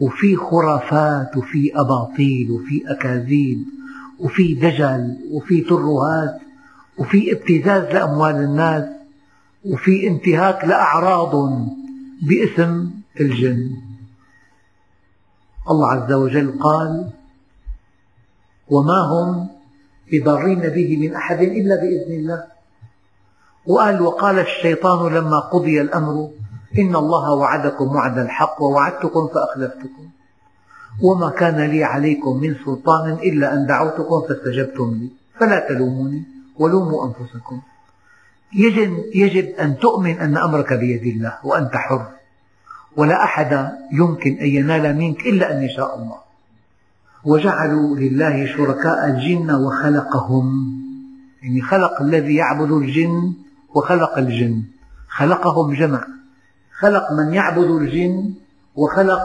وفي 0.00 0.36
خرافات 0.36 1.36
وفي 1.36 1.72
أباطيل 1.74 2.50
وفي 2.50 2.82
أكاذيب 2.86 3.64
وفي 4.18 4.54
دجل 4.54 5.16
وفي 5.30 5.60
ترهات 5.60 6.40
وفي 6.98 7.32
ابتزاز 7.32 7.94
لأموال 7.94 8.36
الناس 8.36 8.84
وفي 9.64 10.08
انتهاك 10.08 10.64
لأعراض 10.64 11.34
باسم 12.22 12.90
الجن. 13.20 13.70
الله 15.70 15.92
عز 15.92 16.12
وجل 16.12 16.58
قال 16.60 17.10
وما 18.72 19.00
هم 19.12 19.48
بضارين 20.12 20.60
به 20.60 20.90
من 21.02 21.10
أحد 21.20 21.40
إلا 21.40 21.74
بإذن 21.76 22.12
الله. 22.20 22.40
وقال 23.66 24.02
وقال 24.02 24.38
الشيطان 24.38 25.14
لما 25.14 25.38
قضي 25.38 25.80
الأمر 25.80 26.30
إن 26.78 26.96
الله 26.96 27.34
وعدكم 27.34 27.86
وعد 27.96 28.18
الحق 28.18 28.62
ووعدتكم 28.62 29.28
فأخلفتكم. 29.34 30.04
وما 31.02 31.30
كان 31.30 31.60
لي 31.60 31.84
عليكم 31.84 32.40
من 32.40 32.56
سلطان 32.64 33.12
إلا 33.12 33.54
أن 33.54 33.66
دعوتكم 33.66 34.16
فاستجبتم 34.28 34.88
لي. 35.00 35.08
فلا 35.40 35.68
تلوموني 35.68 36.22
ولوموا 36.58 37.06
أنفسكم. 37.06 37.60
يجب, 38.54 38.92
يجب 39.14 39.46
أن 39.60 39.78
تؤمن 39.78 40.18
أن 40.18 40.36
أمرك 40.36 40.72
بيد 40.72 41.02
الله 41.02 41.34
وأنت 41.44 41.74
حر. 41.76 42.06
ولا 42.96 43.24
أحد 43.24 43.72
يمكن 43.92 44.32
أن 44.38 44.46
ينال 44.46 44.96
منك 44.96 45.20
إلا 45.20 45.52
أن 45.52 45.62
يشاء 45.62 45.96
الله. 45.98 46.31
وجعلوا 47.24 47.96
لله 47.96 48.46
شركاء 48.46 49.06
الجن 49.06 49.50
وخلقهم. 49.50 50.72
يعني 51.42 51.62
خلق 51.62 52.02
الذي 52.02 52.34
يعبد 52.34 52.72
الجن 52.72 53.32
وخلق 53.74 54.18
الجن. 54.18 54.62
خلقهم 55.08 55.74
جمع. 55.74 56.06
خلق 56.78 57.12
من 57.12 57.34
يعبد 57.34 57.70
الجن 57.70 58.34
وخلق 58.74 59.22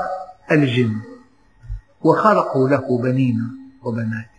الجن. 0.52 0.96
وخلقوا 2.02 2.70
له 2.70 3.02
بنين 3.02 3.42
وبنات. 3.84 4.30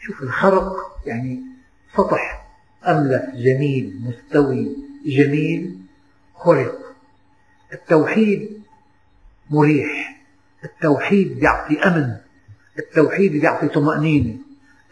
شوف 0.00 0.22
الخرق 0.22 0.76
يعني 1.06 1.42
سطح 1.96 2.46
أملس 2.86 3.22
جميل 3.34 4.00
مستوي 4.02 4.76
جميل 5.06 5.78
خلق. 6.34 6.78
التوحيد 7.72 8.62
مريح. 9.50 10.22
التوحيد 10.64 11.42
يعطي 11.42 11.80
أمن. 11.80 12.27
التوحيد 12.78 13.34
يعطي 13.34 13.68
طمأنينة 13.68 14.38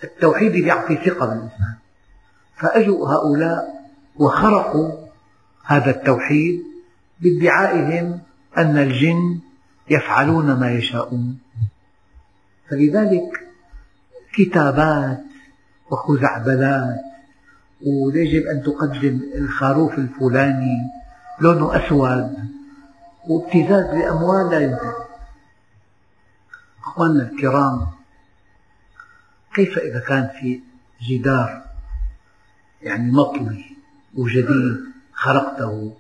التوحيد 0.05 0.55
يعطي 0.55 0.97
ثقة 0.97 1.27
بالإنسان. 1.27 1.75
فأجوا 2.57 3.09
هؤلاء 3.09 3.87
وخرقوا 4.17 4.93
هذا 5.65 5.91
التوحيد 5.91 6.63
بادعائهم 7.21 8.21
أن 8.59 8.79
الجن 8.79 9.39
يفعلون 9.91 10.53
ما 10.53 10.71
يشاءون. 10.71 11.39
فلذلك 12.71 13.47
كتابات 14.35 15.21
وخزعبلات 15.91 17.01
ويجب 17.87 18.47
أن 18.47 18.63
تقدم 18.63 19.21
الخروف 19.35 19.99
الفلاني 19.99 20.77
لونه 21.41 21.77
أسود 21.77 22.37
وابتزاز 23.29 23.95
لأموال 23.95 24.51
لا 24.51 24.61
ينتهي 24.61 25.06
أخواننا 26.97 27.23
الكرام 27.23 27.87
كيف 29.55 29.79
إذا 29.79 30.01
كان 30.01 30.29
في 30.41 30.61
جدار 31.09 31.65
يعني 32.83 33.13
مطوي 33.13 33.65
وجديد 34.15 34.77
خرقته 35.13 35.97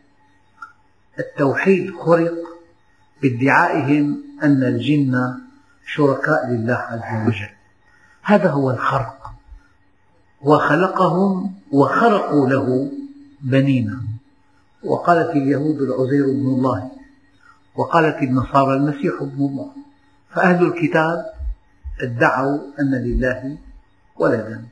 التوحيد 1.18 1.94
خرق 1.96 2.34
بادعائهم 3.22 4.24
أن 4.42 4.62
الجن 4.62 5.40
شركاء 5.86 6.50
لله 6.50 6.74
عز 6.74 7.28
وجل. 7.28 7.54
هذا 8.22 8.50
هو 8.50 8.70
الخرق. 8.70 9.32
وخلقهم 10.42 11.54
وخرقوا 11.72 12.48
له 12.48 12.92
بنين 13.40 13.98
وقالت 14.84 15.30
اليهود 15.30 15.76
العزير 15.82 16.24
ابن 16.24 16.46
الله 16.46 16.90
وقالت 17.74 18.22
النصارى 18.22 18.76
المسيح 18.76 19.14
ابن 19.20 19.44
الله. 19.46 19.85
فأهل 20.36 20.66
الكتاب 20.66 21.26
ادعوا 22.02 22.58
أن 22.80 22.94
لله 22.94 23.58
ولدا. 24.16 24.64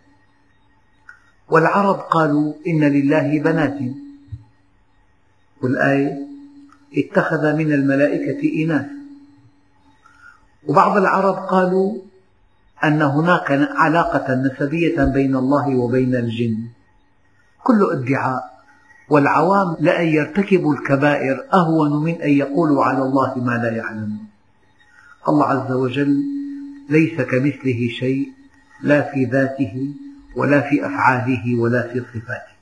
والعرب 1.49 1.97
قالوا 1.97 2.55
إن 2.67 2.85
لله 2.85 3.39
بنات. 3.39 3.79
والآية 5.63 6.19
اتخذ 6.97 7.57
من 7.57 7.73
الملائكة 7.73 8.65
إناث. 8.65 8.87
وبعض 10.67 10.97
العرب 10.97 11.35
قالوا 11.35 11.99
أن 12.85 13.03
هناك 13.03 13.51
علاقة 13.77 14.35
نسبية 14.35 15.05
بين 15.05 15.37
الله 15.37 15.77
وبين 15.77 16.15
الجن. 16.15 16.69
كل 17.63 17.89
ادعاء 17.93 18.55
والعوام 19.09 19.77
لأن 19.81 20.07
يرتكبوا 20.07 20.75
الكبائر 20.75 21.47
أهون 21.55 22.05
من 22.05 22.23
أن 22.23 22.31
يقولوا 22.31 22.85
على 22.85 23.03
الله 23.03 23.39
ما 23.39 23.53
لا 23.53 23.77
يعلمون 23.77 24.24
الله 25.29 25.47
عز 25.47 25.73
وجل 25.73 26.23
ليس 26.89 27.21
كمثله 27.21 27.89
شيء 27.89 28.33
لا 28.81 29.13
في 29.13 29.25
ذاته 29.25 29.95
ولا 30.37 30.61
في 30.61 30.87
أفعاله 30.87 31.61
ولا 31.61 31.93
في 31.93 32.01
صفاته. 32.01 32.55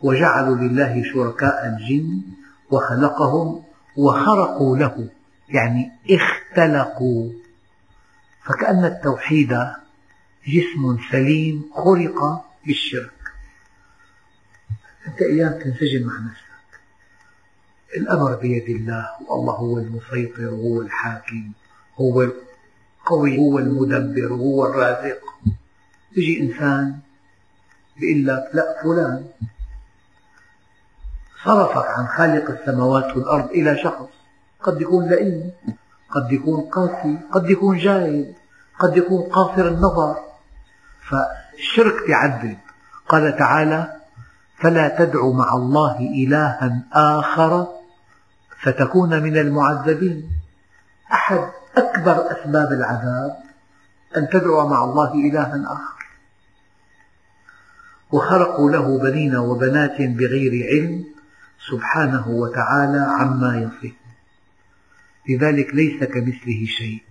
وجعلوا 0.00 0.56
لله 0.56 1.02
شركاء 1.14 1.66
الجن 1.66 2.22
وخلقهم 2.70 3.62
وخرقوا 3.96 4.76
له 4.76 5.08
يعني 5.48 5.92
اختلقوا. 6.10 7.32
فكأن 8.44 8.84
التوحيد 8.84 9.58
جسم 10.46 10.98
سليم 11.10 11.70
خلق 11.74 12.44
بالشرك 12.66 13.12
أنت 15.06 15.22
أيام 15.22 15.52
تنسجم 15.52 16.06
مع 16.06 16.18
نفسك. 16.18 16.80
الأمر 17.96 18.34
بيد 18.34 18.68
الله 18.68 19.08
والله 19.28 19.54
هو 19.54 19.78
المسيطر 19.78 20.54
وهو 20.54 20.82
الحاكم. 20.82 21.52
هو 22.02 22.22
القوي 22.22 23.38
هو 23.38 23.58
المدبر 23.58 24.32
وهو 24.32 24.66
الرازق. 24.66 25.18
يجي 26.16 26.40
إنسان 26.40 26.98
يقول 27.96 28.26
لك 28.26 28.50
لا 28.54 28.82
فلان 28.82 29.24
صرفك 31.44 31.86
عن 31.86 32.06
خالق 32.06 32.50
السماوات 32.50 33.16
والأرض 33.16 33.50
إلى 33.50 33.78
شخص. 33.78 34.08
قد 34.62 34.80
يكون 34.80 35.08
لئيم 35.08 35.52
قد 36.10 36.32
يكون 36.32 36.60
قاسي 36.60 37.18
قد 37.32 37.50
يكون 37.50 37.78
جاهل 37.78 38.34
قد 38.78 38.96
يكون 38.96 39.22
قاصر 39.22 39.68
النظر. 39.68 40.16
فالشرك 41.08 42.06
تعذب 42.08 42.58
قال 43.08 43.36
تعالى 43.38 43.96
فلا 44.58 44.88
تدع 44.98 45.26
مع 45.26 45.54
الله 45.54 45.98
إلها 45.98 46.82
آخر 46.92 47.66
فتكون 48.62 49.22
من 49.22 49.36
المعذبين. 49.36 50.30
أحد 51.12 51.61
أكبر 51.76 52.32
أسباب 52.32 52.72
العذاب 52.72 53.36
أن 54.16 54.28
تدعو 54.28 54.68
مع 54.68 54.84
الله 54.84 55.14
إلها 55.14 55.64
آخر. 55.66 56.02
وخرقوا 58.12 58.70
له 58.70 58.98
بنين 58.98 59.36
وبنات 59.36 59.96
بغير 60.00 60.66
علم 60.66 61.04
سبحانه 61.70 62.28
وتعالى 62.28 62.98
عما 62.98 63.56
يصفون. 63.56 63.96
لذلك 65.28 65.74
ليس 65.74 66.04
كمثله 66.04 66.66
شيء. 66.66 67.02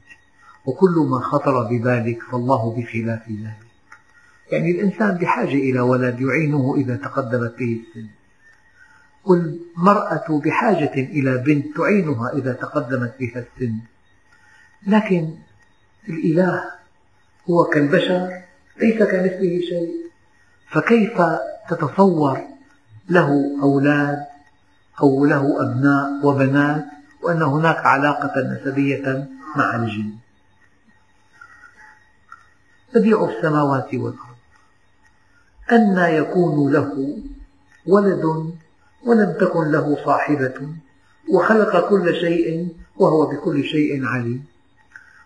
وكل 0.66 1.08
ما 1.10 1.20
خطر 1.20 1.64
ببالك 1.64 2.24
فالله 2.32 2.76
بخلاف 2.78 3.30
ذلك. 3.30 3.72
يعني 4.52 4.72
الإنسان 4.72 5.18
بحاجة 5.18 5.54
إلى 5.54 5.80
ولد 5.80 6.22
يعينه 6.22 6.76
إذا 6.78 6.96
تقدمت 6.96 7.56
به 7.60 7.82
السن. 7.82 8.08
والمرأة 9.26 10.42
بحاجة 10.46 10.94
إلى 10.94 11.38
بنت 11.38 11.78
تعينها 11.78 12.34
إذا 12.34 12.54
تقدمت 12.54 13.14
بها 13.20 13.40
السن. 13.40 13.76
لكن 14.88 15.36
الإله 16.10 16.72
هو 17.50 17.64
كالبشر 17.64 18.42
ليس 18.78 19.04
كمثله 19.04 19.60
شيء. 19.70 20.02
فكيف 20.72 21.22
تتصور 21.70 22.42
له 23.10 23.60
أولاد 23.62 24.26
أو 25.02 25.26
له 25.26 25.44
أبناء 25.62 26.26
وبنات 26.26 26.86
وأن 27.22 27.42
هناك 27.42 27.78
علاقة 27.78 28.34
نسبية 28.42 29.28
مع 29.56 29.76
الجن؟ 29.76 30.16
بديع 32.96 33.30
السماوات 33.30 33.94
والأرض. 33.94 34.36
أنى 35.72 36.16
يكون 36.16 36.74
له 36.74 37.18
ولد 37.88 38.54
ولم 39.06 39.38
تكن 39.42 39.72
له 39.72 40.06
صاحبة 40.06 40.68
وخلق 41.30 41.90
كل 41.90 42.16
شيء 42.16 42.76
وهو 42.98 43.26
بكل 43.26 43.64
شيء 43.64 44.06
عليم. 44.06 44.51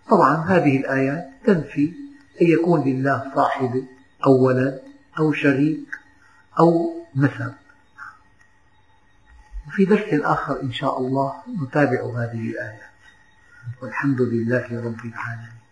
طبعا 0.09 0.35
هذه 0.35 0.77
الآيات 0.77 1.29
تنفي 1.45 1.93
أن 2.41 2.47
يكون 2.47 2.83
لله 2.83 3.31
صاحبة 3.35 3.83
أو 4.25 4.45
ولد 4.45 4.81
أو 5.19 5.33
شريك 5.33 5.99
أو 6.59 6.95
نسب 7.15 7.53
وفي 9.67 9.85
درس 9.85 10.13
آخر 10.13 10.61
إن 10.61 10.71
شاء 10.71 10.99
الله 10.99 11.33
نتابع 11.63 12.01
هذه 12.05 12.49
الآيات 12.49 12.79
والحمد 13.81 14.21
لله 14.21 14.67
رب 14.71 15.05
العالمين. 15.05 15.64